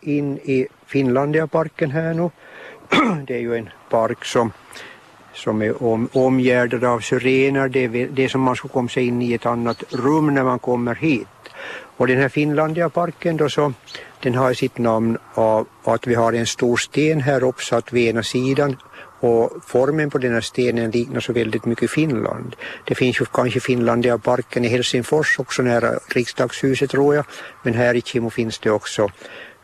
in 0.00 0.38
i 0.38 0.66
Finlandiaparken 0.86 1.90
här 1.90 2.14
nu. 2.14 2.30
Det 3.26 3.34
är 3.34 3.40
ju 3.40 3.56
en 3.56 3.68
park 3.90 4.24
som, 4.24 4.52
som 5.34 5.62
är 5.62 5.82
om, 5.82 6.08
omgärdad 6.12 6.84
av 6.84 7.00
syrener. 7.00 7.68
Det 7.68 7.84
är 7.84 8.08
det 8.12 8.28
som 8.28 8.40
man 8.40 8.56
ska 8.56 8.68
komma 8.68 8.88
sig 8.88 9.06
in 9.06 9.22
i 9.22 9.32
ett 9.32 9.46
annat 9.46 9.82
rum 9.92 10.34
när 10.34 10.44
man 10.44 10.58
kommer 10.58 10.94
hit. 10.94 11.28
Och 11.96 12.06
den 12.06 12.18
här 12.18 12.28
Finlandiaparken 12.28 13.36
då 13.36 13.48
så, 13.48 13.72
den 14.22 14.34
har 14.34 14.54
sitt 14.54 14.78
namn 14.78 15.18
av 15.34 15.66
att 15.84 16.06
vi 16.06 16.14
har 16.14 16.32
en 16.32 16.46
stor 16.46 16.76
sten 16.76 17.20
här 17.20 17.44
uppsatt 17.44 17.92
vid 17.92 18.08
ena 18.08 18.22
sidan 18.22 18.76
och 19.20 19.50
formen 19.66 20.10
på 20.10 20.18
den 20.18 20.32
här 20.32 20.40
stenen 20.40 20.90
liknar 20.90 21.20
så 21.20 21.32
väldigt 21.32 21.64
mycket 21.64 21.90
Finland. 21.90 22.56
Det 22.84 22.94
finns 22.94 23.20
ju 23.20 23.24
kanske 23.24 23.60
Finlandiaparken 23.60 24.64
i 24.64 24.68
Helsingfors 24.68 25.38
också 25.38 25.62
nära 25.62 25.98
riksdagshuset 26.14 26.90
tror 26.90 27.14
jag. 27.14 27.24
Men 27.62 27.74
här 27.74 27.94
i 27.94 28.02
Kimo 28.02 28.30
finns 28.30 28.58
det 28.58 28.70
också 28.70 29.10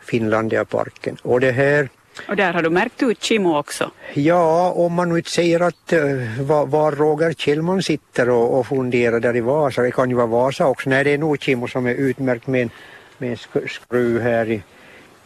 Finlandiaparken. 0.05 1.17
Och 1.21 1.39
det 1.39 1.51
här 1.51 1.89
och 2.27 2.35
där 2.35 2.53
har 2.53 2.61
du 2.61 2.69
märkt 2.69 3.03
ut 3.03 3.23
Kimo 3.23 3.57
också? 3.57 3.91
Ja, 4.13 4.71
om 4.71 4.93
man 4.93 5.09
nu 5.09 5.17
inte 5.17 5.29
säger 5.29 5.59
att 5.59 5.93
uh, 5.93 6.41
var, 6.41 6.65
var 6.65 6.91
Roger 6.91 7.33
Kjellman 7.33 7.83
sitter 7.83 8.29
och, 8.29 8.59
och 8.59 8.67
funderar 8.67 9.19
där 9.19 9.35
i 9.35 9.41
Vasa, 9.41 9.81
det 9.81 9.91
kan 9.91 10.09
ju 10.09 10.15
vara 10.15 10.27
Vasa 10.27 10.67
också. 10.67 10.89
Nej, 10.89 11.03
det 11.03 11.13
är 11.13 11.17
nog 11.17 11.41
Kimo 11.41 11.67
som 11.67 11.85
är 11.85 11.95
utmärkt 11.95 12.47
med 12.47 12.61
en, 12.61 12.69
med 13.17 13.31
en 13.31 13.67
skruv 13.67 14.21
här 14.21 14.51
i, 14.51 14.63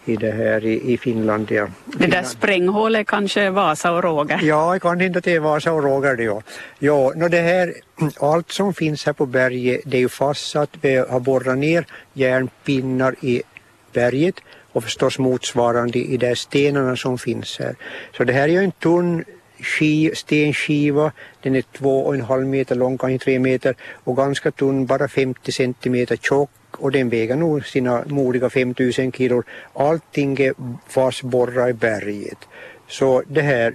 i 0.10 0.16
det 0.16 0.32
här 0.32 0.66
i, 0.66 0.94
i 0.94 0.98
Finland. 0.98 1.52
Ja. 1.52 1.68
Det 1.86 2.08
där 2.08 2.24
spränghålet 2.24 3.08
kanske 3.08 3.50
Vasa 3.50 3.92
och 3.92 4.04
Roger? 4.04 4.40
Ja, 4.44 4.74
det 4.74 4.80
kan 4.80 5.02
inte 5.02 5.20
det 5.20 5.34
är 5.34 5.40
Vasa 5.40 5.72
och 5.72 5.84
Roger 5.84 6.16
det 6.16 6.24
ja. 6.24 6.42
ja 6.80 7.12
no 7.16 7.28
det 7.28 7.42
här, 7.42 7.74
allt 8.20 8.52
som 8.52 8.74
finns 8.74 9.06
här 9.06 9.14
på 9.14 9.26
berget 9.26 9.82
det 9.86 9.98
är 9.98 10.02
ju 10.02 10.10
fastsatt. 10.10 10.70
Vi 10.82 10.96
har 10.96 11.20
borrat 11.20 11.58
ner 11.58 11.86
järnpinnar 12.14 13.16
i 13.22 13.42
berget 13.94 14.36
och 14.72 14.84
förstås 14.84 15.20
motsvarande 15.20 16.00
i 16.00 16.18
de 16.18 16.36
stenarna 16.36 16.96
som 16.96 17.18
finns 17.18 17.60
här. 17.60 17.76
Så 18.18 18.24
det 18.24 18.34
här 18.34 18.44
är 18.44 18.48
ju 18.48 18.64
en 18.64 18.72
tunn 18.72 19.24
stenskiva, 20.14 21.12
den 21.42 21.56
är 21.56 21.64
två 21.78 22.06
och 22.06 22.16
en 22.16 22.22
halv 22.22 22.48
meter 22.48 22.76
lång, 22.76 22.98
kanske 22.98 23.26
tre 23.26 23.40
meter 23.40 23.76
och 24.04 24.18
ganska 24.18 24.52
tunn, 24.52 24.86
bara 24.86 25.08
50 25.08 25.52
centimeter 25.52 26.18
tjock 26.18 26.50
och 26.78 26.92
den 26.92 27.10
väger 27.10 27.36
nog 27.36 27.66
sina 27.66 28.04
modiga 28.08 28.50
5000 28.50 29.12
kilo. 29.12 29.44
Allting 29.74 30.40
är 30.40 30.54
fastborrat 30.88 31.70
i 31.70 31.74
berget. 31.74 32.38
Så 32.88 33.24
det 33.28 33.42
här 33.42 33.74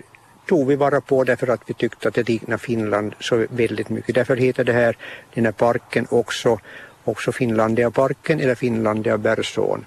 tog 0.49 0.67
vi 0.67 0.77
bara 0.77 1.01
på 1.01 1.25
därför 1.25 1.49
att 1.49 1.61
vi 1.67 1.75
tyckte 1.75 2.09
att 2.09 2.15
det 2.15 2.29
liknar 2.29 2.57
Finland 2.57 3.15
så 3.21 3.47
väldigt 3.51 3.89
mycket. 3.89 4.15
Därför 4.15 4.37
heter 4.37 4.65
det 4.65 4.73
här, 4.73 4.97
den 5.35 5.45
här 5.45 5.53
parken 5.53 6.07
också, 6.11 6.59
också 7.05 7.33
Finlandiaparken 7.33 8.41
eller 8.41 8.55
Finlandia 8.55 9.19
Bergson. 9.19 9.85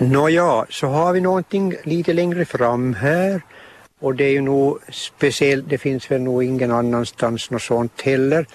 Nåja, 0.00 0.66
så 0.68 0.86
har 0.86 1.12
vi 1.12 1.20
någonting 1.20 1.74
lite 1.84 2.12
längre 2.12 2.44
fram 2.44 2.94
här 2.94 3.42
och 4.00 4.14
det 4.14 4.24
är 4.24 4.30
ju 4.30 4.40
nog 4.40 4.78
speciellt, 4.90 5.68
det 5.68 5.78
finns 5.78 6.10
väl 6.10 6.20
nog 6.20 6.44
ingen 6.44 6.70
annanstans 6.70 7.50
något 7.50 7.62
sånt 7.62 8.00
heller. 8.00 8.46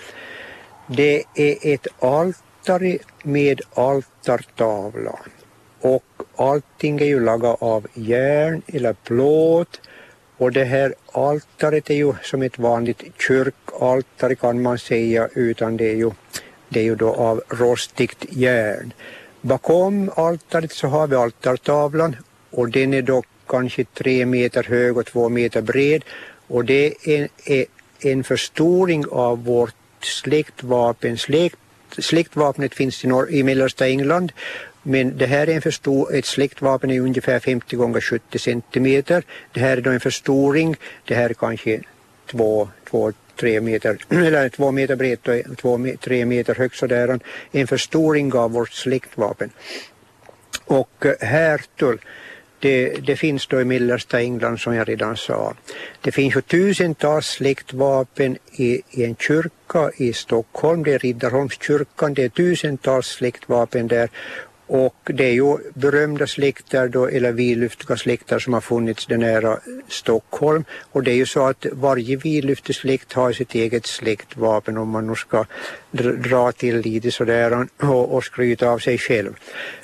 Det 0.87 1.23
är 1.35 1.73
ett 1.73 1.87
altare 1.99 2.97
med 3.27 3.61
altartavla 3.73 5.19
och 5.81 6.03
allting 6.35 6.99
är 6.99 7.05
ju 7.05 7.19
lagat 7.19 7.61
av 7.61 7.87
järn 7.93 8.61
eller 8.67 8.93
plåt. 8.93 9.81
Och 10.37 10.51
det 10.51 10.63
här 10.63 10.93
altaret 11.11 11.89
är 11.89 11.93
ju 11.95 12.13
som 12.23 12.41
ett 12.41 12.59
vanligt 12.59 13.03
kyrkaltare 13.27 14.35
kan 14.35 14.61
man 14.61 14.77
säga 14.77 15.29
utan 15.33 15.77
det 15.77 15.91
är 15.91 15.95
ju, 15.95 16.11
det 16.69 16.79
är 16.79 16.83
ju 16.83 16.95
då 16.95 17.13
av 17.13 17.41
rostigt 17.49 18.25
järn. 18.29 18.93
Bakom 19.41 20.11
altaret 20.15 20.71
så 20.71 20.87
har 20.87 21.07
vi 21.07 21.15
altartavlan 21.15 22.15
och 22.51 22.69
den 22.69 22.93
är 22.93 23.01
då 23.01 23.23
kanske 23.47 23.83
tre 23.83 24.25
meter 24.25 24.63
hög 24.63 24.97
och 24.97 25.05
två 25.05 25.29
meter 25.29 25.61
bred. 25.61 26.03
Och 26.47 26.65
det 26.65 26.93
är, 27.03 27.27
är 27.45 27.65
en 27.99 28.23
förstoring 28.23 29.05
av 29.11 29.43
vårt 29.45 29.75
släktvapen, 30.01 31.17
släkt 31.17 31.57
släktvapnet 31.91 32.75
finns 32.75 33.05
i, 33.05 33.07
norr, 33.07 33.31
i 33.31 33.43
mellersta 33.43 33.87
England 33.87 34.31
men 34.87 35.17
det 35.17 35.25
här 35.25 35.49
är 35.49 35.55
en 35.55 35.61
förstor, 35.61 36.15
ett 36.15 36.25
släktvapen 36.25 36.91
är 36.91 36.99
ungefär 36.99 37.39
50 37.39 37.75
gånger 37.75 38.01
70 38.01 38.39
centimeter. 38.39 39.23
Det 39.51 39.59
här 39.59 39.77
är 39.77 39.81
då 39.81 39.89
en 39.89 39.99
förstoring, 39.99 40.75
det 41.05 41.15
här 41.15 41.29
är 41.29 41.33
kanske 41.33 41.81
två, 42.31 42.69
två 42.89 43.13
tre 43.39 43.61
meter, 43.61 43.97
eller 44.09 44.49
två 44.49 44.71
meter 44.71 44.95
brett 44.95 45.27
och 45.27 45.57
två, 45.57 45.87
tre 45.99 46.25
meter 46.25 46.55
högt 46.55 46.75
sådär. 46.75 47.19
En 47.51 47.67
förstoring 47.67 48.33
av 48.33 48.51
vårt 48.51 48.73
släktvapen. 48.73 49.49
Och 50.65 51.05
eh, 51.05 51.27
det, 52.59 52.89
det, 52.89 53.15
finns 53.15 53.47
då 53.47 53.61
i 53.61 53.65
mellersta 53.65 54.21
England 54.21 54.59
som 54.59 54.75
jag 54.75 54.89
redan 54.89 55.17
sa. 55.17 55.53
Det 56.01 56.11
finns 56.11 56.35
ju 56.35 56.41
tusentals 56.41 57.25
släktvapen 57.25 58.37
i, 58.51 58.81
i 58.91 59.03
en 59.03 59.15
kyrka 59.15 59.91
i 59.97 60.13
Stockholm, 60.13 60.83
det 60.83 60.93
är 60.93 60.99
Riddarholmskyrkan, 60.99 62.13
det 62.13 62.23
är 62.23 62.29
tusentals 62.29 63.07
släktvapen 63.07 63.87
där 63.87 64.09
och 64.67 64.95
det 65.03 65.25
är 65.25 65.33
ju 65.33 65.57
berömda 65.73 66.27
släkter 66.27 66.87
då, 66.87 67.07
eller 67.07 67.31
vidlyftiga 67.31 67.97
släkter 67.97 68.39
som 68.39 68.53
har 68.53 68.61
funnits 68.61 69.05
där 69.05 69.17
nära 69.17 69.59
Stockholm. 69.87 70.65
Och 70.91 71.03
det 71.03 71.11
är 71.11 71.15
ju 71.15 71.25
så 71.25 71.45
att 71.45 71.65
varje 71.71 72.17
vidlyftig 72.17 72.75
släkt 72.75 73.13
har 73.13 73.33
sitt 73.33 73.55
eget 73.55 73.85
släktvapen 73.85 74.77
om 74.77 74.89
man 74.89 75.07
nu 75.07 75.15
ska 75.15 75.45
dra 76.29 76.51
till 76.51 76.77
lite 76.77 77.11
sådär 77.11 77.67
och, 77.77 78.15
och 78.15 78.23
skryta 78.23 78.69
av 78.69 78.79
sig 78.79 78.97
själv. 78.97 79.33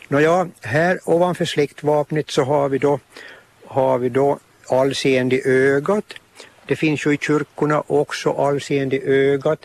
Nåja, 0.08 0.48
här 0.62 1.00
ovanför 1.06 1.46
släktvapnet 1.46 2.32
så 2.32 2.43
har 2.43 2.69
vi 2.69 2.78
då, 2.78 3.00
har 3.65 3.98
vi 3.98 4.10
då 4.10 4.39
allseende 4.67 5.41
ögat. 5.46 6.13
Det 6.65 6.76
finns 6.76 7.06
ju 7.06 7.13
i 7.13 7.17
kyrkorna 7.17 7.84
också 7.88 8.32
allseende 8.32 9.00
ögat. 9.00 9.60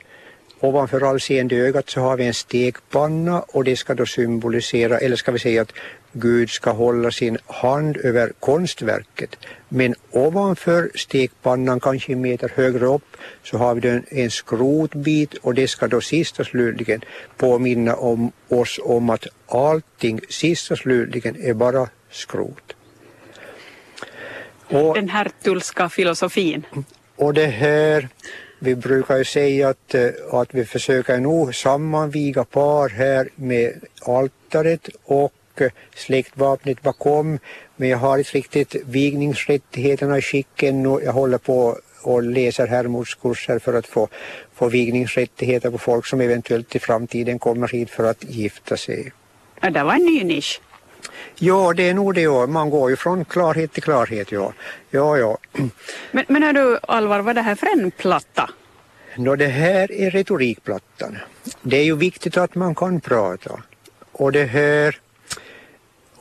Ovanför 0.60 1.10
allseende 1.10 1.56
ögat 1.56 1.90
så 1.90 2.00
har 2.00 2.16
vi 2.16 2.26
en 2.26 2.34
stekpanna 2.34 3.40
och 3.40 3.64
det 3.64 3.76
ska 3.76 3.94
då 3.94 4.06
symbolisera, 4.06 4.98
eller 4.98 5.16
ska 5.16 5.32
vi 5.32 5.38
säga 5.38 5.62
att 5.62 5.72
Gud 6.12 6.50
ska 6.50 6.70
hålla 6.70 7.10
sin 7.10 7.38
hand 7.46 7.96
över 7.96 8.32
konstverket. 8.40 9.36
Men 9.68 9.94
ovanför 10.10 10.90
stekpannan, 10.94 11.80
kanske 11.80 12.12
en 12.12 12.20
meter 12.20 12.52
högre 12.54 12.86
upp, 12.86 13.16
så 13.42 13.58
har 13.58 13.74
vi 13.74 13.88
en, 13.88 14.04
en 14.08 14.30
skrotbit 14.30 15.34
och 15.34 15.54
det 15.54 15.68
ska 15.68 15.88
då 15.88 16.00
sist 16.00 16.40
och 16.40 16.46
slutligen 16.46 17.00
påminna 17.36 17.94
om 17.96 18.32
oss 18.48 18.80
om 18.82 19.10
att 19.10 19.26
allting 19.46 20.20
sist 20.28 20.70
och 20.70 20.78
slutligen 20.78 21.36
är 21.42 21.54
bara 21.54 21.88
skrot. 22.10 22.74
Och, 24.70 24.94
Den 24.94 25.08
här 25.08 25.30
tulska 25.42 25.88
filosofin. 25.88 26.66
Och 27.16 27.34
det 27.34 27.46
här 27.46 28.08
vi 28.58 28.74
brukar 28.74 29.16
ju 29.16 29.24
säga 29.24 29.68
att, 29.68 29.94
eh, 29.94 30.08
att 30.32 30.54
vi 30.54 30.64
försöker 30.64 31.18
nog 31.18 31.54
sammanviga 31.54 32.44
par 32.44 32.88
här 32.88 33.28
med 33.34 33.72
altaret 34.06 34.88
och 35.04 35.32
eh, 35.56 35.70
släktvapnet 35.94 36.82
bakom. 36.82 37.38
Men 37.76 37.88
jag 37.88 37.98
har 37.98 38.18
inte 38.18 38.30
riktigt 38.30 38.74
vigningsrättigheterna 38.86 40.18
i 40.18 40.22
skick 40.22 40.62
ännu. 40.62 41.00
jag 41.04 41.12
håller 41.12 41.38
på 41.38 41.78
och 42.02 42.22
läser 42.22 42.66
Hermodskurser 42.66 43.58
för 43.58 43.74
att 43.74 43.86
få, 43.86 44.08
få 44.54 44.68
vigningsrättigheter 44.68 45.70
på 45.70 45.78
folk 45.78 46.06
som 46.06 46.20
eventuellt 46.20 46.76
i 46.76 46.78
framtiden 46.78 47.38
kommer 47.38 47.68
hit 47.68 47.90
för 47.90 48.04
att 48.04 48.24
gifta 48.24 48.76
sig. 48.76 49.12
Ja, 49.60 49.70
det 49.70 49.84
var 49.84 49.94
en 49.94 50.04
ny 50.04 50.24
nisch. 50.24 50.60
Ja, 51.36 51.72
det 51.76 51.88
är 51.88 51.94
nog 51.94 52.14
det. 52.14 52.20
Ja. 52.20 52.46
Man 52.46 52.70
går 52.70 52.90
ju 52.90 52.96
från 52.96 53.24
klarhet 53.24 53.72
till 53.72 53.82
klarhet. 53.82 54.32
Ja, 54.32 54.52
ja. 54.90 55.18
ja. 55.18 55.38
Men, 56.10 56.24
men 56.28 56.42
är 56.42 56.52
du 56.52 56.78
Alvar, 56.82 57.20
vad 57.20 57.30
är 57.30 57.34
det 57.34 57.42
här 57.42 57.54
för 57.54 57.66
en 57.66 57.90
platta? 57.90 58.50
Nå, 59.16 59.36
det 59.36 59.46
här 59.46 59.92
är 59.92 60.10
retorikplattan. 60.10 61.18
Det 61.62 61.76
är 61.76 61.84
ju 61.84 61.96
viktigt 61.96 62.36
att 62.36 62.54
man 62.54 62.74
kan 62.74 63.00
prata. 63.00 63.62
Och 64.12 64.32
det 64.32 64.44
här, 64.44 64.98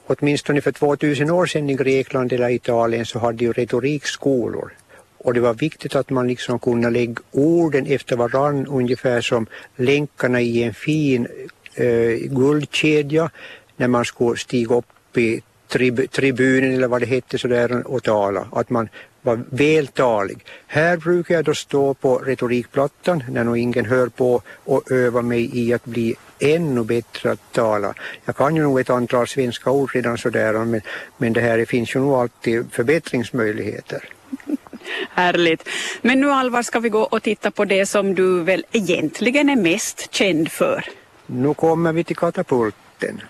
åtminstone 0.08 0.62
för 0.62 0.72
2000 0.72 1.30
år 1.30 1.46
sedan 1.46 1.70
i 1.70 1.76
Grekland 1.76 2.34
eller 2.34 2.50
Italien 2.50 3.06
så 3.06 3.20
hade 3.20 3.44
ju 3.44 3.54
retorikskolor. 3.54 4.72
Och 5.18 5.34
det 5.34 5.40
var 5.40 5.54
viktigt 5.54 5.96
att 5.96 6.10
man 6.10 6.28
liksom 6.28 6.60
kunde 6.60 6.90
lägga 6.90 7.22
orden 7.32 7.86
efter 7.86 8.16
varann 8.16 8.68
ungefär 8.68 9.22
som 9.22 9.48
länkarna 9.76 10.42
i 10.42 10.64
en 10.64 10.74
fin 10.74 11.28
eh, 11.74 12.16
guldkedja 12.30 13.30
när 13.78 13.88
man 13.88 14.06
skulle 14.06 14.38
stiga 14.38 14.76
upp 14.76 15.18
i 15.18 15.42
trib 15.68 16.12
tribunen 16.12 16.74
eller 16.74 16.88
vad 16.88 17.02
det 17.02 17.06
hette 17.06 17.38
sådär 17.38 17.88
och 17.88 18.04
tala. 18.04 18.48
Att 18.52 18.70
man 18.70 18.90
var 19.22 19.44
vältalig. 19.50 20.46
Här 20.68 20.98
brukar 20.98 21.36
jag 21.36 21.46
då 21.46 21.54
stå 21.54 21.94
på 21.94 22.18
retorikplattan 22.18 23.24
när 23.30 23.44
nog 23.44 23.58
ingen 23.58 23.86
hör 23.86 24.08
på 24.08 24.42
och 24.66 24.92
öva 24.92 25.22
mig 25.22 25.60
i 25.60 25.74
att 25.74 25.86
bli 25.86 26.16
ännu 26.40 26.84
bättre 26.84 27.32
att 27.32 27.52
tala. 27.52 27.94
Jag 28.26 28.36
kan 28.36 28.56
ju 28.56 28.62
nog 28.62 28.80
ett 28.80 28.90
antal 28.90 29.28
svenska 29.28 29.72
ord 29.72 29.92
redan 29.94 30.18
sådär 30.18 30.54
men, 30.54 30.82
men 31.18 31.34
det 31.34 31.42
här 31.42 31.58
det 31.58 31.66
finns 31.66 31.96
ju 31.96 32.00
nog 32.00 32.13
alltid 32.13 32.66
förbättringsmöjligheter. 32.72 34.04
Härligt. 35.10 35.70
Men 36.02 36.20
nu 36.20 36.32
Alvar 36.32 36.62
ska 36.62 36.80
vi 36.80 36.90
gå 36.90 37.02
och 37.02 37.24
titta 37.24 37.52
på 37.52 37.66
det 37.66 37.86
som 37.86 38.16
du 38.16 38.44
väl 38.44 38.66
egentligen 38.72 39.50
är 39.50 39.56
mest 39.56 40.13
känd 40.13 40.52
för. 40.52 40.86
Nu 41.26 41.54
kommer 41.54 41.94
vi 41.94 42.04
till 42.04 42.16
katapulten. 42.16 43.22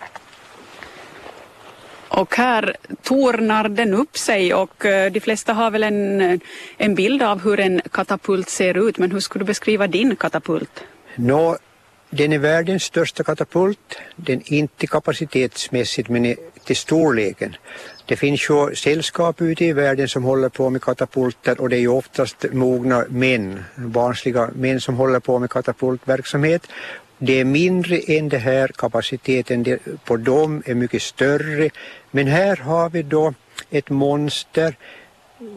Och 2.18 2.36
här 2.36 2.76
tornar 3.04 3.70
den 3.70 3.94
upp 3.94 4.18
sig 4.18 4.54
och 4.54 4.86
eh, 4.86 5.12
de 5.12 5.20
flesta 5.20 5.54
har 5.54 5.72
väl 5.72 5.84
en, 5.84 6.22
eh, 6.22 6.40
en 6.78 6.96
bild 6.96 7.24
av 7.24 7.42
hur 7.42 7.60
en 7.60 7.82
katapult 7.92 8.50
ser 8.50 8.88
ut. 8.88 8.98
Men 8.98 9.12
hur 9.12 9.20
skulle 9.20 9.44
du 9.44 9.48
beskriva 9.48 9.88
din 9.88 10.16
katapult? 10.16 10.84
Nå, 11.16 11.58
den 12.10 12.34
är 12.34 12.38
världens 12.38 12.84
största 12.84 13.24
katapult. 13.24 14.00
Den 14.16 14.40
är 14.40 14.54
inte 14.54 14.88
kapacitetsmässigt 14.88 16.10
men 16.10 16.36
till 16.64 16.76
storleken. 16.76 17.56
Det 18.06 18.16
finns 18.16 18.50
ju 18.50 18.76
sällskap 18.76 19.42
ute 19.42 19.66
i 19.66 19.74
världen 19.74 20.08
som 20.08 20.24
håller 20.24 20.50
på 20.50 20.70
med 20.70 20.82
katapulter 20.82 21.62
och 21.62 21.70
det 21.70 21.76
är 21.76 21.80
ju 21.80 21.88
oftast 21.88 22.46
mogna 22.52 23.06
män, 23.10 23.64
barnsliga 23.76 24.50
män 24.56 24.82
som 24.82 24.96
håller 24.96 25.20
på 25.20 25.40
med 25.40 25.50
katapultverksamhet. 25.50 26.68
Det 27.20 27.40
är 27.40 27.46
mindre 27.46 27.98
än 27.98 28.30
det 28.30 28.38
här, 28.38 28.68
kapaciteten 28.68 29.80
på 30.06 30.18
dem 30.18 30.64
är 30.66 30.76
mycket 30.76 31.02
större. 31.02 31.70
Men 32.12 32.28
här 32.28 32.56
har 32.56 32.90
vi 32.90 33.04
då 33.04 33.34
ett 33.70 33.90
monster. 33.90 34.78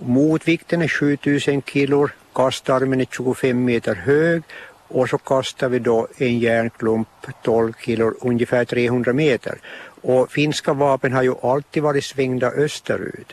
Motvikten 0.01 0.83
är 0.83 0.89
7000 0.89 1.63
kilo, 1.63 2.09
kastarmen 2.35 3.01
är 3.01 3.07
25 3.11 3.65
meter 3.65 3.95
hög 3.95 4.43
och 4.89 5.09
så 5.09 5.19
kastar 5.19 5.69
vi 5.69 5.79
då 5.79 6.09
en 6.17 6.39
järnklump 6.39 7.09
12 7.43 7.73
kilo, 7.85 8.15
ungefär 8.21 8.65
300 8.65 9.13
meter. 9.13 9.59
Och 10.03 10.33
finska 10.33 10.73
vapen 10.73 11.13
har 11.13 11.23
ju 11.23 11.35
alltid 11.43 11.83
varit 11.83 12.05
svängda 12.05 12.51
österut. 12.51 13.33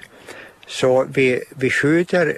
Så 0.67 1.05
vi, 1.09 1.41
vi 1.49 1.69
skjuter 1.69 2.37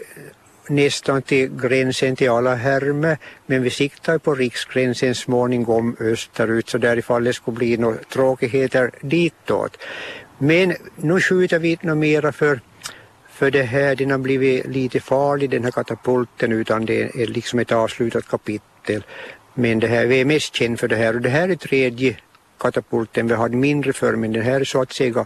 nästan 0.69 1.21
till 1.21 1.49
gränsen 1.61 2.15
till 2.15 2.29
alla 2.29 2.55
härme 2.55 3.17
men 3.45 3.63
vi 3.63 3.69
siktar 3.69 4.17
på 4.17 4.35
riksgränsen 4.35 5.15
småningom 5.15 5.95
österut 5.99 6.69
så 6.69 6.77
därifall 6.77 7.23
det 7.23 7.33
skulle 7.33 7.57
bli 7.57 7.77
några 7.77 7.97
tråkigheter 7.97 8.91
ditåt. 9.01 9.77
Men 10.37 10.75
nu 10.95 11.19
skjuter 11.19 11.59
vi 11.59 11.71
inte 11.71 11.95
mera 11.95 12.31
för 12.31 12.59
för 13.39 13.51
det 13.51 13.63
här, 13.63 13.95
den 13.95 14.11
har 14.11 14.17
blivit 14.17 14.65
lite 14.65 14.99
farlig 14.99 15.49
den 15.49 15.63
här 15.63 15.71
katapulten 15.71 16.51
utan 16.51 16.85
det 16.85 17.01
är 17.01 17.27
liksom 17.27 17.59
ett 17.59 17.71
avslutat 17.71 18.27
kapitel. 18.27 19.03
Men 19.53 19.79
det 19.79 19.87
här, 19.87 20.05
vi 20.05 20.21
är 20.21 20.25
mest 20.25 20.55
kända 20.55 20.77
för 20.77 20.87
det 20.87 20.95
här 20.95 21.15
och 21.15 21.21
det 21.21 21.29
här 21.29 21.49
är 21.49 21.55
tredje 21.55 22.17
katapulten 22.59 23.27
vi 23.27 23.33
hade 23.33 23.55
mindre 23.55 23.93
för 23.93 24.15
men 24.15 24.33
den 24.33 24.41
här 24.41 24.61
är 24.61 24.65
så 24.65 24.81
att 24.81 24.93
säga 24.93 25.25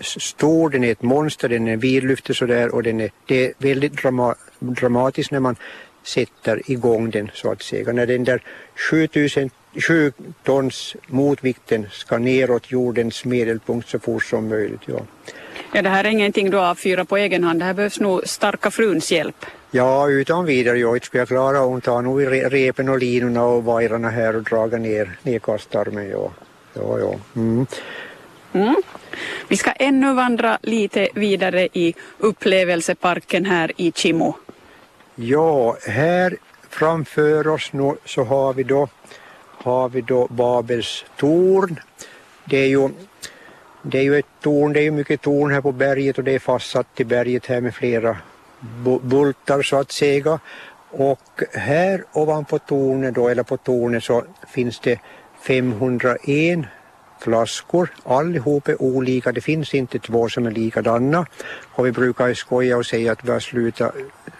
stor, 0.00 0.70
den 0.70 0.84
är 0.84 0.92
ett 0.92 1.02
monster, 1.02 1.48
den 1.48 1.68
är 1.68 1.76
vidlyftig 1.76 2.36
sådär 2.36 2.74
och 2.74 2.82
den 2.82 3.00
är, 3.00 3.10
det 3.26 3.46
är 3.46 3.52
väldigt 3.58 4.02
drama, 4.02 4.34
dramatiskt 4.58 5.30
när 5.30 5.40
man 5.40 5.56
sätter 6.02 6.70
igång 6.70 7.10
den 7.10 7.30
så 7.34 7.52
att 7.52 7.62
säga. 7.62 7.92
När 7.92 8.06
den 8.06 8.24
där 8.24 8.42
7000 8.90 9.50
7 9.74 10.12
tons 10.44 10.96
motvikten 11.06 11.86
ska 11.92 12.18
neråt 12.18 12.70
jordens 12.70 13.24
medelpunkt 13.24 13.88
så 13.88 13.98
fort 13.98 14.24
som 14.24 14.48
möjligt. 14.48 14.80
Ja. 14.86 15.00
Ja, 15.72 15.82
det 15.82 15.88
här 15.88 16.04
är 16.04 16.08
ingenting 16.08 16.50
du 16.50 16.58
avfyrar 16.58 17.04
på 17.04 17.16
egen 17.16 17.44
hand, 17.44 17.60
det 17.60 17.64
här 17.64 17.74
behövs 17.74 18.00
nog 18.00 18.28
starka 18.28 18.70
fruns 18.70 19.12
hjälp. 19.12 19.46
Ja, 19.70 20.08
utan 20.08 20.44
vidare. 20.44 20.78
Jag 20.78 21.04
skulle 21.04 21.20
jag 21.20 21.28
klara 21.28 21.58
hon 21.58 21.80
tar 21.80 22.02
nog 22.02 22.26
repen 22.52 22.88
och 22.88 22.98
linorna 22.98 23.44
och 23.44 23.64
vajrarna 23.64 24.10
här 24.10 24.36
och 24.36 24.42
draga 24.42 24.78
ner, 24.78 25.18
ner 25.22 25.38
kastarmen. 25.38 26.08
Ja, 26.08 26.30
ja. 26.74 26.98
ja. 26.98 27.14
Mm. 27.36 27.66
Mm. 28.52 28.82
Vi 29.48 29.56
ska 29.56 29.70
ännu 29.70 30.14
vandra 30.14 30.58
lite 30.62 31.08
vidare 31.14 31.68
i 31.72 31.94
upplevelseparken 32.18 33.44
här 33.44 33.72
i 33.76 33.92
Chimo. 33.92 34.34
Ja, 35.14 35.76
här 35.86 36.36
framför 36.68 37.48
oss 37.48 37.72
nu 37.72 37.94
så 38.04 38.24
har 38.24 38.52
vi 38.52 38.62
då, 38.62 38.88
har 39.62 39.88
vi 39.88 40.00
då 40.00 40.26
Babels 40.30 41.04
torn. 41.16 41.80
Det 42.44 42.58
är 42.58 42.68
ju 42.68 42.88
det 43.82 43.98
är 43.98 44.02
ju 44.02 44.18
ett 44.18 44.26
torn, 44.40 44.72
det 44.72 44.80
är 44.80 44.82
ju 44.82 44.90
mycket 44.90 45.20
torn 45.20 45.52
här 45.52 45.60
på 45.60 45.72
berget 45.72 46.18
och 46.18 46.24
det 46.24 46.34
är 46.34 46.38
fastsatt 46.38 46.94
till 46.94 47.06
berget 47.06 47.46
här 47.46 47.60
med 47.60 47.74
flera 47.74 48.16
bultar 49.02 49.62
så 49.62 49.76
att 49.76 49.92
säga. 49.92 50.38
Och 50.90 51.42
här 51.52 52.04
ovanpå 52.12 52.58
tornet 52.58 53.14
då, 53.14 53.28
eller 53.28 53.42
på 53.42 53.56
tornet 53.56 54.04
så 54.04 54.24
finns 54.48 54.80
det 54.80 55.00
501 55.42 56.58
flaskor. 57.20 57.88
Allihop 58.04 58.68
är 58.68 58.82
olika, 58.82 59.32
det 59.32 59.40
finns 59.40 59.74
inte 59.74 59.98
två 59.98 60.28
som 60.28 60.46
är 60.46 60.50
likadana. 60.50 61.26
Och 61.72 61.86
vi 61.86 61.92
brukar 61.92 62.34
skoja 62.34 62.76
och 62.76 62.86
säga 62.86 63.12
att 63.12 63.24
vi 63.24 63.32
har 63.32 63.40
slutat 63.40 63.94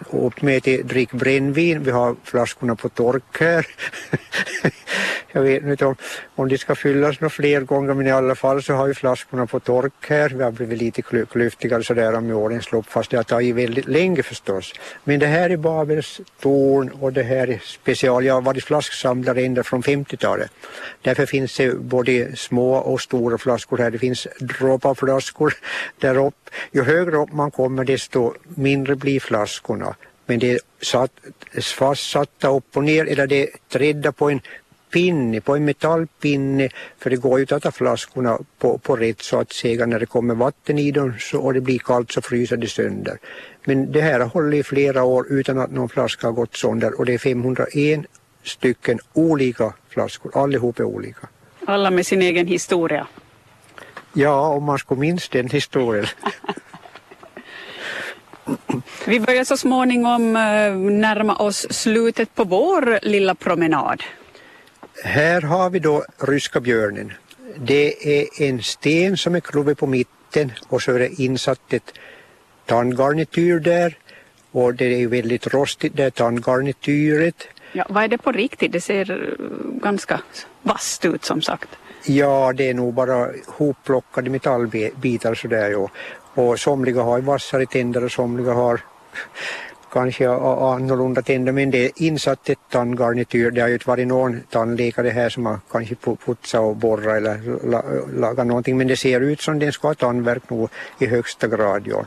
upp 0.09 0.41
med 0.41 0.57
att 0.57 0.87
dricka 0.87 1.17
brännvin. 1.17 1.83
Vi 1.83 1.91
har 1.91 2.15
flaskorna 2.23 2.75
på 2.75 2.89
tork 2.89 3.39
här. 3.39 3.67
Jag 5.31 5.41
vet 5.41 5.63
inte 5.63 5.85
om, 5.85 5.95
om 6.35 6.49
de 6.49 6.57
ska 6.57 6.75
fyllas 6.75 7.21
några 7.21 7.29
fler 7.29 7.61
gånger 7.61 7.93
men 7.93 8.07
i 8.07 8.11
alla 8.11 8.35
fall 8.35 8.63
så 8.63 8.73
har 8.73 8.87
ju 8.87 8.93
flaskorna 8.93 9.47
på 9.47 9.59
tork 9.59 9.93
här. 10.07 10.29
Vi 10.29 10.43
har 10.43 10.51
blivit 10.51 10.79
lite 10.79 11.01
klyftigare 11.01 11.83
sådär 11.83 12.21
med 12.21 12.35
årens 12.35 12.71
lopp 12.71 12.85
fast 12.85 13.11
det 13.11 13.17
har 13.17 13.23
tagit 13.23 13.55
väldigt 13.55 13.87
länge 13.87 14.23
förstås. 14.23 14.73
Men 15.03 15.19
det 15.19 15.25
här 15.25 15.49
är 15.49 15.57
Babels 15.57 16.21
torn 16.39 16.89
och 16.89 17.13
det 17.13 17.23
här 17.23 17.49
är 17.49 17.59
special. 17.63 18.25
Jag 18.25 18.33
har 18.33 18.41
varit 18.41 18.63
flasksamlare 18.63 19.41
ända 19.41 19.63
från 19.63 19.83
50-talet. 19.83 20.51
Därför 21.01 21.25
finns 21.25 21.57
det 21.57 21.75
både 21.75 22.35
små 22.35 22.73
och 22.75 23.01
stora 23.01 23.37
flaskor 23.37 23.77
här. 23.77 23.91
Det 23.91 23.99
finns 23.99 24.27
dropparflaskor 24.39 25.53
där 25.99 26.17
upp. 26.17 26.49
Ju 26.71 26.83
högre 26.83 27.17
upp 27.17 27.33
man 27.33 27.51
kommer 27.51 27.83
desto 27.83 28.33
mindre 28.43 28.95
blir 28.95 29.19
flaskorna. 29.19 29.95
Men 30.25 30.39
det 30.39 30.51
är 30.51 30.59
satt, 30.81 31.11
fastsatta 31.75 32.47
upp 32.47 32.77
och 32.77 32.83
ner 32.83 33.05
eller 33.05 33.27
det 33.27 33.43
är 33.43 33.49
trädda 33.69 34.11
på 34.11 34.29
en 34.29 34.41
pinne, 34.91 35.41
på 35.41 35.55
en 35.55 35.65
metallpinne 35.65 36.69
för 36.99 37.09
det 37.09 37.15
går 37.15 37.39
ju 37.39 37.55
att 37.55 37.63
ta 37.63 37.71
flaskorna 37.71 38.39
på, 38.59 38.77
på 38.77 38.95
rätt 38.95 39.21
så 39.21 39.39
att 39.39 39.53
säga 39.53 39.85
när 39.85 39.99
det 39.99 40.05
kommer 40.05 40.35
vatten 40.35 40.77
i 40.77 40.91
dem 40.91 41.13
så, 41.19 41.39
och 41.39 41.53
det 41.53 41.61
blir 41.61 41.79
kallt 41.79 42.11
så 42.11 42.21
fryser 42.21 42.57
det 42.57 42.67
sönder. 42.67 43.17
Men 43.65 43.91
det 43.91 44.01
här 44.01 44.19
har 44.19 44.27
hållit 44.27 44.59
i 44.59 44.63
flera 44.63 45.03
år 45.03 45.25
utan 45.29 45.59
att 45.59 45.71
någon 45.71 45.89
flaska 45.89 46.27
har 46.27 46.33
gått 46.33 46.55
sönder 46.55 46.99
och 46.99 47.05
det 47.05 47.13
är 47.13 47.17
501 47.17 48.05
stycken 48.43 48.99
olika 49.13 49.73
flaskor, 49.89 50.31
allihop 50.35 50.79
är 50.79 50.83
olika. 50.83 51.27
Alla 51.65 51.91
med 51.91 52.05
sin 52.05 52.21
egen 52.21 52.47
historia. 52.47 53.07
Ja, 54.13 54.47
om 54.47 54.63
man 54.63 54.77
skulle 54.79 54.99
minns 54.99 55.29
den 55.29 55.49
historien. 55.49 56.05
Vi 59.07 59.19
börjar 59.19 59.43
så 59.43 59.57
småningom 59.57 60.35
eh, 60.35 60.75
närma 60.75 61.35
oss 61.35 61.67
slutet 61.69 62.35
på 62.35 62.43
vår 62.43 62.99
lilla 63.01 63.35
promenad. 63.35 64.03
Här 65.03 65.41
har 65.41 65.69
vi 65.69 65.79
då 65.79 66.05
ryska 66.17 66.59
björnen. 66.59 67.13
Det 67.57 68.19
är 68.19 68.41
en 68.41 68.63
sten 68.63 69.17
som 69.17 69.35
är 69.35 69.39
kluven 69.39 69.75
på 69.75 69.87
mitten 69.87 70.51
och 70.67 70.81
så 70.81 70.91
är 70.91 70.99
det 70.99 71.21
insatt 71.21 71.73
ett 71.73 71.93
tandgarnityr 72.65 73.59
där 73.59 73.97
och 74.51 74.75
det 74.75 74.85
är 74.85 75.07
väldigt 75.07 75.47
rostigt 75.47 75.97
det 75.97 76.11
tandgarnityret. 76.11 77.47
Ja, 77.73 77.85
vad 77.89 78.03
är 78.03 78.07
det 78.07 78.17
på 78.17 78.31
riktigt? 78.31 78.71
Det 78.71 78.81
ser 78.81 79.37
ganska 79.81 80.21
vasst 80.61 81.05
ut 81.05 81.25
som 81.25 81.41
sagt. 81.41 81.69
Ja, 82.05 82.53
det 82.53 82.69
är 82.69 82.73
nog 82.73 82.93
bara 82.93 83.27
hopplockade 83.47 84.29
metallbitar 84.29 85.35
sådär. 85.35 85.75
Och, 85.75 85.91
och 86.33 86.59
somliga 86.59 87.01
har 87.01 87.21
vassare 87.21 87.65
tänder 87.65 88.03
och 88.03 88.11
somliga 88.11 88.53
har 88.53 88.81
kanske 89.91 90.29
annorlunda 90.29 91.21
tänder 91.21 91.51
men 91.51 91.71
det 91.71 91.85
är 91.85 91.91
insatt 91.95 92.49
ett 92.49 92.59
tandgarnityr. 92.71 93.51
Det 93.51 93.61
har 93.61 93.67
ju 93.67 93.73
inte 93.73 93.89
varit 93.89 94.07
någon 94.07 94.41
tandläkare 94.49 95.09
här 95.09 95.29
som 95.29 95.45
har 95.45 95.59
kanske 95.71 95.95
putsat 95.95 96.61
och 96.61 96.75
borrat 96.75 97.17
eller 97.17 97.39
lagat 98.19 98.47
någonting 98.47 98.77
men 98.77 98.87
det 98.87 98.97
ser 98.97 99.21
ut 99.21 99.41
som 99.41 99.59
den 99.59 99.71
ska 99.71 99.87
ha 99.87 99.95
tandvärk 99.95 100.49
nog 100.49 100.69
i 100.99 101.05
högsta 101.05 101.47
grad. 101.47 101.87
Ja. 101.87 102.05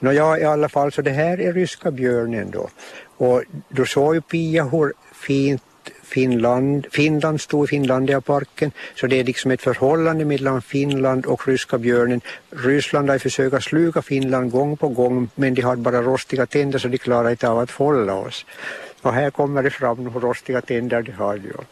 Nå, 0.00 0.12
ja, 0.12 0.38
i 0.38 0.44
alla 0.44 0.68
fall 0.68 0.92
så 0.92 1.02
det 1.02 1.10
här 1.10 1.40
är 1.40 1.52
ryska 1.52 1.90
björnen 1.90 2.50
då. 2.50 2.68
Och 3.16 3.42
du 3.68 3.86
såg 3.86 4.14
ju 4.14 4.20
Pia 4.20 4.64
hur 4.64 4.92
fint 5.12 5.62
Finland, 6.02 6.86
Finland 6.92 7.40
stod 7.40 7.64
i 7.64 7.68
Finlandiaparken 7.68 8.72
så 8.94 9.06
det 9.06 9.20
är 9.20 9.24
liksom 9.24 9.50
ett 9.50 9.62
förhållande 9.62 10.24
mellan 10.24 10.62
Finland 10.62 11.26
och 11.26 11.48
ryska 11.48 11.78
björnen. 11.78 12.20
Ryssland 12.50 13.10
har 13.10 13.18
försökt 13.18 13.54
att 13.54 13.62
sluka 13.62 14.02
Finland 14.02 14.50
gång 14.50 14.76
på 14.76 14.88
gång 14.88 15.28
men 15.34 15.54
de 15.54 15.62
har 15.62 15.76
bara 15.76 16.02
rostiga 16.02 16.46
tänder 16.46 16.78
så 16.78 16.88
de 16.88 16.98
klarar 16.98 17.30
inte 17.30 17.48
av 17.48 17.58
att 17.58 17.70
hålla 17.70 18.14
oss. 18.14 18.46
Och 19.02 19.14
här 19.14 19.30
kommer 19.30 19.62
det 19.62 19.70
fram 19.70 20.06
hur 20.06 20.20
rostiga 20.20 20.60
tänder 20.60 21.02
de 21.02 21.12
har. 21.12 21.40
Ja. 21.54 21.64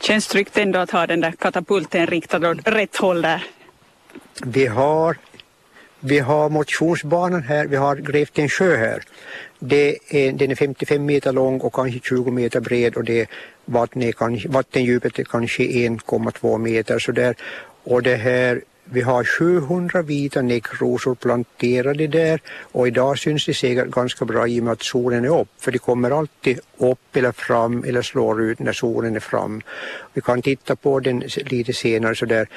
Känns 0.00 0.26
tryggt 0.26 0.58
ändå 0.58 0.78
att 0.78 0.90
ha 0.90 1.06
den 1.06 1.20
där 1.20 1.32
katapulten 1.32 2.06
riktad 2.06 2.50
åt 2.50 2.58
rätt 2.68 2.96
håll 2.96 3.22
där? 3.22 3.44
Vi 4.44 4.66
har, 4.66 5.16
vi 6.00 6.18
har 6.18 6.48
motionsbanan 6.48 7.42
här, 7.42 7.66
vi 7.66 7.76
har 7.76 7.96
Greften 7.96 8.48
sjö 8.48 8.76
här 8.76 9.02
det 9.58 9.98
är, 10.08 10.32
den 10.32 10.50
är 10.50 10.54
55 10.54 11.06
meter 11.06 11.32
lång 11.32 11.60
och 11.60 11.74
kanske 11.74 12.00
20 12.00 12.30
meter 12.30 12.60
bred 12.60 12.96
och 12.96 13.04
det 13.04 13.30
vatten 13.64 14.02
är, 14.02 14.48
vattendjupet 14.48 15.18
är 15.18 15.24
kanske 15.24 15.62
1,2 15.62 16.58
meter 16.58 16.98
så 16.98 17.12
där. 17.12 17.36
Och 17.84 18.02
det 18.02 18.16
här 18.16 18.62
vi 18.90 19.00
har 19.00 19.24
700 19.24 20.02
vita 20.02 20.42
näckrosor 20.42 21.14
planterade 21.14 22.06
där 22.06 22.40
och 22.72 22.88
idag 22.88 23.18
syns 23.18 23.46
det 23.46 23.54
säkert 23.54 23.90
ganska 23.90 24.24
bra 24.24 24.48
i 24.48 24.60
och 24.60 24.64
med 24.64 24.72
att 24.72 24.82
solen 24.82 25.24
är 25.24 25.40
upp 25.40 25.48
för 25.58 25.72
de 25.72 25.78
kommer 25.78 26.10
alltid 26.10 26.60
upp 26.76 27.16
eller 27.16 27.32
fram 27.32 27.84
eller 27.84 28.02
slår 28.02 28.42
ut 28.42 28.58
när 28.58 28.72
solen 28.72 29.16
är 29.16 29.20
fram. 29.20 29.62
Vi 30.14 30.20
kan 30.20 30.42
titta 30.42 30.76
på 30.76 31.00
den 31.00 31.22
lite 31.36 31.72
senare 31.72 32.14
så 32.14 32.26
där 32.26 32.48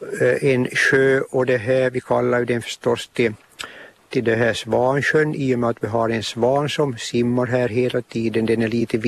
Eh, 0.00 0.44
en 0.44 0.66
sjö 0.66 1.20
och 1.20 1.46
det 1.46 1.56
här 1.56 1.90
vi 1.90 2.00
kallar 2.00 2.44
den 2.44 2.62
förstås 2.62 3.08
till 3.08 3.34
till 4.10 4.24
det 4.24 4.34
här 4.36 4.54
Svansjön 4.54 5.34
i 5.34 5.54
och 5.54 5.58
med 5.58 5.70
att 5.70 5.76
vi 5.80 5.86
har 5.86 6.08
en 6.08 6.22
svan 6.22 6.68
som 6.68 6.96
simmar 6.98 7.46
här 7.46 7.68
hela 7.68 8.02
tiden. 8.02 8.46
Den 8.46 8.62
är 8.62 8.68
lite 8.68 8.98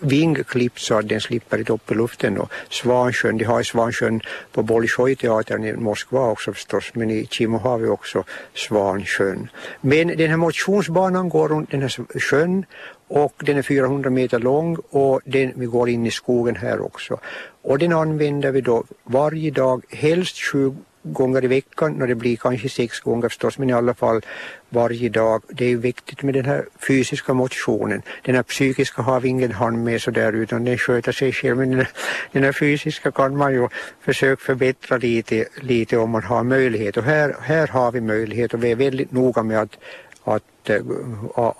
vingklippt 0.00 0.80
så 0.80 0.98
att 0.98 1.08
den 1.08 1.20
slipper 1.20 1.58
inte 1.58 1.72
upp 1.72 1.90
i 1.90 1.94
luften. 1.94 2.38
Och 2.38 2.52
Svansjön, 2.70 3.38
de 3.38 3.44
har 3.44 3.62
Svansjön 3.62 4.20
på 4.52 4.62
Bolshoi-teatern 4.62 5.64
i 5.64 5.72
Moskva 5.72 6.30
också 6.30 6.52
förstås 6.52 6.90
men 6.94 7.10
i 7.10 7.26
Kimo 7.30 7.58
har 7.58 7.78
vi 7.78 7.88
också 7.88 8.24
Svansjön. 8.54 9.48
Men 9.80 10.08
den 10.08 10.30
här 10.30 10.36
motionsbanan 10.36 11.28
går 11.28 11.48
runt 11.48 11.70
den 11.70 11.82
här 11.82 12.20
sjön 12.20 12.64
och 13.08 13.34
den 13.46 13.58
är 13.58 13.62
400 13.62 14.10
meter 14.10 14.38
lång 14.38 14.76
och 14.90 15.20
den, 15.24 15.52
vi 15.56 15.66
går 15.66 15.88
in 15.88 16.06
i 16.06 16.10
skogen 16.10 16.56
här 16.56 16.80
också. 16.80 17.20
Och 17.62 17.78
den 17.78 17.92
använder 17.92 18.52
vi 18.52 18.60
då 18.60 18.84
varje 19.04 19.50
dag, 19.50 19.84
helst 19.88 20.36
20 20.36 20.76
gånger 21.02 21.44
i 21.44 21.46
veckan 21.46 22.02
och 22.02 22.08
det 22.08 22.14
blir 22.14 22.36
kanske 22.36 22.68
sex 22.68 23.00
gånger 23.00 23.28
förstås 23.28 23.58
men 23.58 23.70
i 23.70 23.72
alla 23.72 23.94
fall 23.94 24.20
varje 24.68 25.08
dag. 25.08 25.42
Det 25.48 25.72
är 25.72 25.76
viktigt 25.76 26.22
med 26.22 26.34
den 26.34 26.44
här 26.44 26.64
fysiska 26.88 27.34
motionen. 27.34 28.02
Den 28.22 28.34
här 28.34 28.42
psykiska 28.42 29.02
har 29.02 29.20
vi 29.20 29.28
ingen 29.28 29.52
hand 29.52 29.84
med 29.84 30.02
så 30.02 30.10
där 30.10 30.32
utan 30.32 30.64
den 30.64 30.78
sköter 30.78 31.12
sig 31.12 31.32
själv 31.32 31.56
men 31.56 31.70
den 31.70 31.78
här, 31.78 31.88
den 32.32 32.44
här 32.44 32.52
fysiska 32.52 33.10
kan 33.10 33.36
man 33.36 33.52
ju 33.52 33.68
försöka 34.00 34.42
förbättra 34.42 34.96
lite, 34.96 35.44
lite 35.60 35.96
om 35.96 36.10
man 36.10 36.22
har 36.22 36.44
möjlighet 36.44 36.96
och 36.96 37.04
här, 37.04 37.36
här 37.40 37.66
har 37.68 37.92
vi 37.92 38.00
möjlighet 38.00 38.54
och 38.54 38.64
vi 38.64 38.70
är 38.70 38.76
väldigt 38.76 39.12
noga 39.12 39.42
med 39.42 39.60
att, 39.60 39.78
att, 40.24 40.70
eh, 40.70 40.80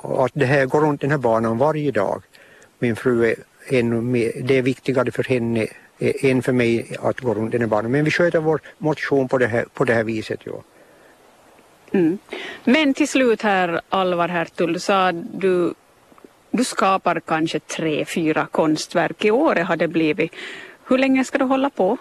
att 0.02 0.33
det 0.35 0.46
här 0.46 0.66
går 0.66 0.81
runt 0.81 1.00
den 1.00 1.11
här 1.11 1.18
banan 1.18 1.59
varje 1.59 1.90
dag. 1.90 2.22
Min 2.78 2.96
fru 2.96 3.24
är 3.24 3.35
ännu 3.68 4.00
mer, 4.00 4.33
det 4.42 4.59
är 4.59 4.62
viktigare 4.62 5.11
för 5.11 5.24
henne 5.24 5.66
än 6.03 6.43
för 6.43 6.53
mig 6.53 6.97
att 7.01 7.21
gå 7.21 7.35
runt 7.35 7.53
den 7.53 7.69
banan. 7.69 7.93
Men 7.93 8.05
vi 8.05 8.11
sköter 8.11 8.41
vår 8.41 8.61
motion 8.79 9.29
på 9.29 9.38
det 9.38 9.47
här, 9.47 9.65
på 9.75 9.85
det 9.85 9.95
här 9.95 10.05
viset. 10.05 10.41
Ja. 10.45 10.62
Mm. 11.93 12.19
Men 12.65 12.95
till 12.95 13.09
slut 13.09 13.43
här 13.43 13.81
Alvar 13.88 14.29
Hertul, 14.29 14.81
sa 14.81 15.12
du, 15.12 15.75
du 16.51 16.65
skapar 16.65 17.21
kanske 17.21 17.61
tre, 17.61 18.05
fyra 18.05 18.47
konstverk 18.51 19.25
i 19.25 19.31
året 19.31 19.67
har 19.67 19.77
det 19.77 19.88
blivit. 19.88 20.33
Hur 20.88 20.99
länge 20.99 21.25
ska 21.25 21.38
du 21.38 21.45
hålla 21.45 21.71
på? 21.71 21.97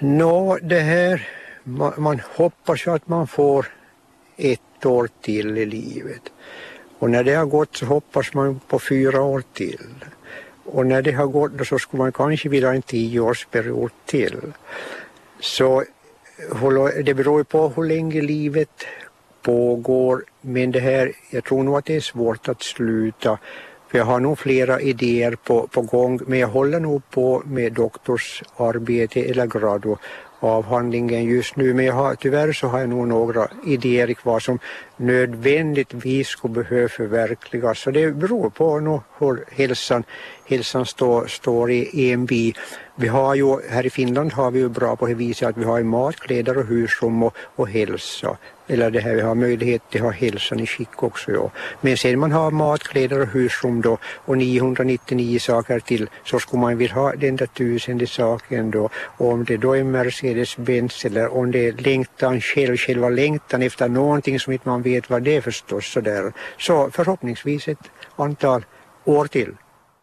Nå, 0.00 0.58
det 0.62 0.80
här, 0.80 1.28
man, 1.62 1.92
man 1.96 2.20
hoppas 2.36 2.88
att 2.88 3.08
man 3.08 3.26
får 3.26 3.66
ett 4.36 4.86
år 4.86 5.08
till 5.20 5.58
i 5.58 5.66
livet. 5.66 6.22
Och 6.98 7.10
när 7.10 7.24
det 7.24 7.34
har 7.34 7.46
gått 7.46 7.76
så 7.76 7.86
hoppas 7.86 8.34
man 8.34 8.60
på 8.68 8.78
fyra 8.78 9.22
år 9.22 9.42
till. 9.52 9.86
Och 10.72 10.86
när 10.86 11.02
det 11.02 11.12
har 11.12 11.26
gått 11.26 11.66
så 11.66 11.78
skulle 11.78 12.02
man 12.02 12.12
kanske 12.12 12.48
vilja 12.48 12.72
en 12.72 12.82
tioårsperiod 12.82 13.90
till. 14.06 14.40
Så 15.40 15.84
det 17.04 17.14
beror 17.14 17.42
på 17.44 17.68
hur 17.68 17.84
länge 17.84 18.20
livet 18.22 18.86
pågår 19.42 20.24
men 20.40 20.70
det 20.70 20.80
här, 20.80 21.12
jag 21.30 21.44
tror 21.44 21.62
nog 21.62 21.78
att 21.78 21.84
det 21.84 21.96
är 21.96 22.00
svårt 22.00 22.48
att 22.48 22.62
sluta. 22.62 23.38
För 23.88 23.98
jag 23.98 24.04
har 24.04 24.20
nog 24.20 24.38
flera 24.38 24.80
idéer 24.80 25.34
på, 25.34 25.66
på 25.66 25.82
gång 25.82 26.20
men 26.26 26.38
jag 26.38 26.48
håller 26.48 26.80
nog 26.80 27.02
på 27.10 27.42
med 27.46 27.72
doktorsarbete 27.72 29.20
eller 29.20 29.46
grado 29.46 29.98
avhandlingen 30.40 31.24
just 31.24 31.56
nu 31.56 31.74
men 31.74 31.84
jag 31.84 31.94
har, 31.94 32.14
tyvärr 32.14 32.52
så 32.52 32.66
har 32.66 32.80
jag 32.80 32.88
nog 32.88 33.08
några 33.08 33.48
idéer 33.66 34.14
kvar 34.14 34.40
som 34.40 34.58
nödvändigtvis 34.96 36.28
skulle 36.28 36.54
behöva 36.54 36.88
förverkligas. 36.88 37.78
Så 37.78 37.90
det 37.90 38.12
beror 38.12 38.50
på 38.50 38.80
nog 38.80 39.00
hur 39.18 39.44
hälsan, 39.50 40.04
hälsan 40.48 40.86
står, 40.86 41.26
står 41.26 41.70
i 41.70 42.12
en 42.12 42.26
by. 42.26 42.54
Vi 42.96 43.08
har 43.08 43.34
ju, 43.34 43.68
här 43.70 43.86
i 43.86 43.90
Finland 43.90 44.32
har 44.32 44.50
vi 44.50 44.58
ju 44.58 44.68
bra 44.68 44.96
på 44.96 45.06
det 45.06 45.14
viset 45.14 45.48
att 45.48 45.56
vi 45.56 45.64
har 45.64 45.82
mat, 45.82 46.16
kläder 46.16 46.58
och 46.58 46.66
husrum 46.66 47.22
och, 47.22 47.36
och 47.56 47.68
hälsa 47.68 48.36
eller 48.68 48.90
det 48.90 49.00
här, 49.00 49.14
vi 49.14 49.20
har 49.20 49.34
möjlighet 49.34 49.82
att 49.94 50.00
ha 50.00 50.10
hälsan 50.10 50.60
i 50.60 50.66
skick 50.66 51.02
också. 51.02 51.32
Ja. 51.32 51.50
Men 51.80 51.96
sen 51.96 52.18
man 52.18 52.32
har 52.32 52.50
mat, 52.50 52.82
kläder 52.82 53.20
och 53.20 53.26
husrum 53.26 53.80
då 53.80 53.98
och 54.26 54.38
999 54.38 55.38
saker 55.38 55.80
till 55.80 56.08
så 56.24 56.38
skulle 56.38 56.60
man 56.60 56.78
vilja 56.78 56.94
ha 56.94 57.12
den 57.12 57.36
där 57.36 57.46
tusende 57.46 58.06
saken 58.06 58.70
då. 58.70 58.90
Och 58.94 59.32
om 59.32 59.44
det 59.44 59.56
då 59.56 59.76
är 59.76 59.84
Mercedes-Benz 59.84 61.06
eller 61.06 61.36
om 61.36 61.50
det 61.50 61.66
är 61.68 61.72
längtan 61.72 62.40
själv, 62.40 62.76
själva 62.76 63.08
längtan 63.08 63.62
efter 63.62 63.88
någonting 63.88 64.40
som 64.40 64.52
inte 64.52 64.68
man 64.68 64.82
vet 64.82 65.10
vad 65.10 65.22
det 65.22 65.36
är 65.36 65.40
förstås 65.40 65.92
så 65.92 66.00
där. 66.00 66.32
Så 66.58 66.90
förhoppningsvis 66.90 67.68
ett 67.68 67.90
antal 68.16 68.64
år 69.04 69.26
till. 69.26 69.54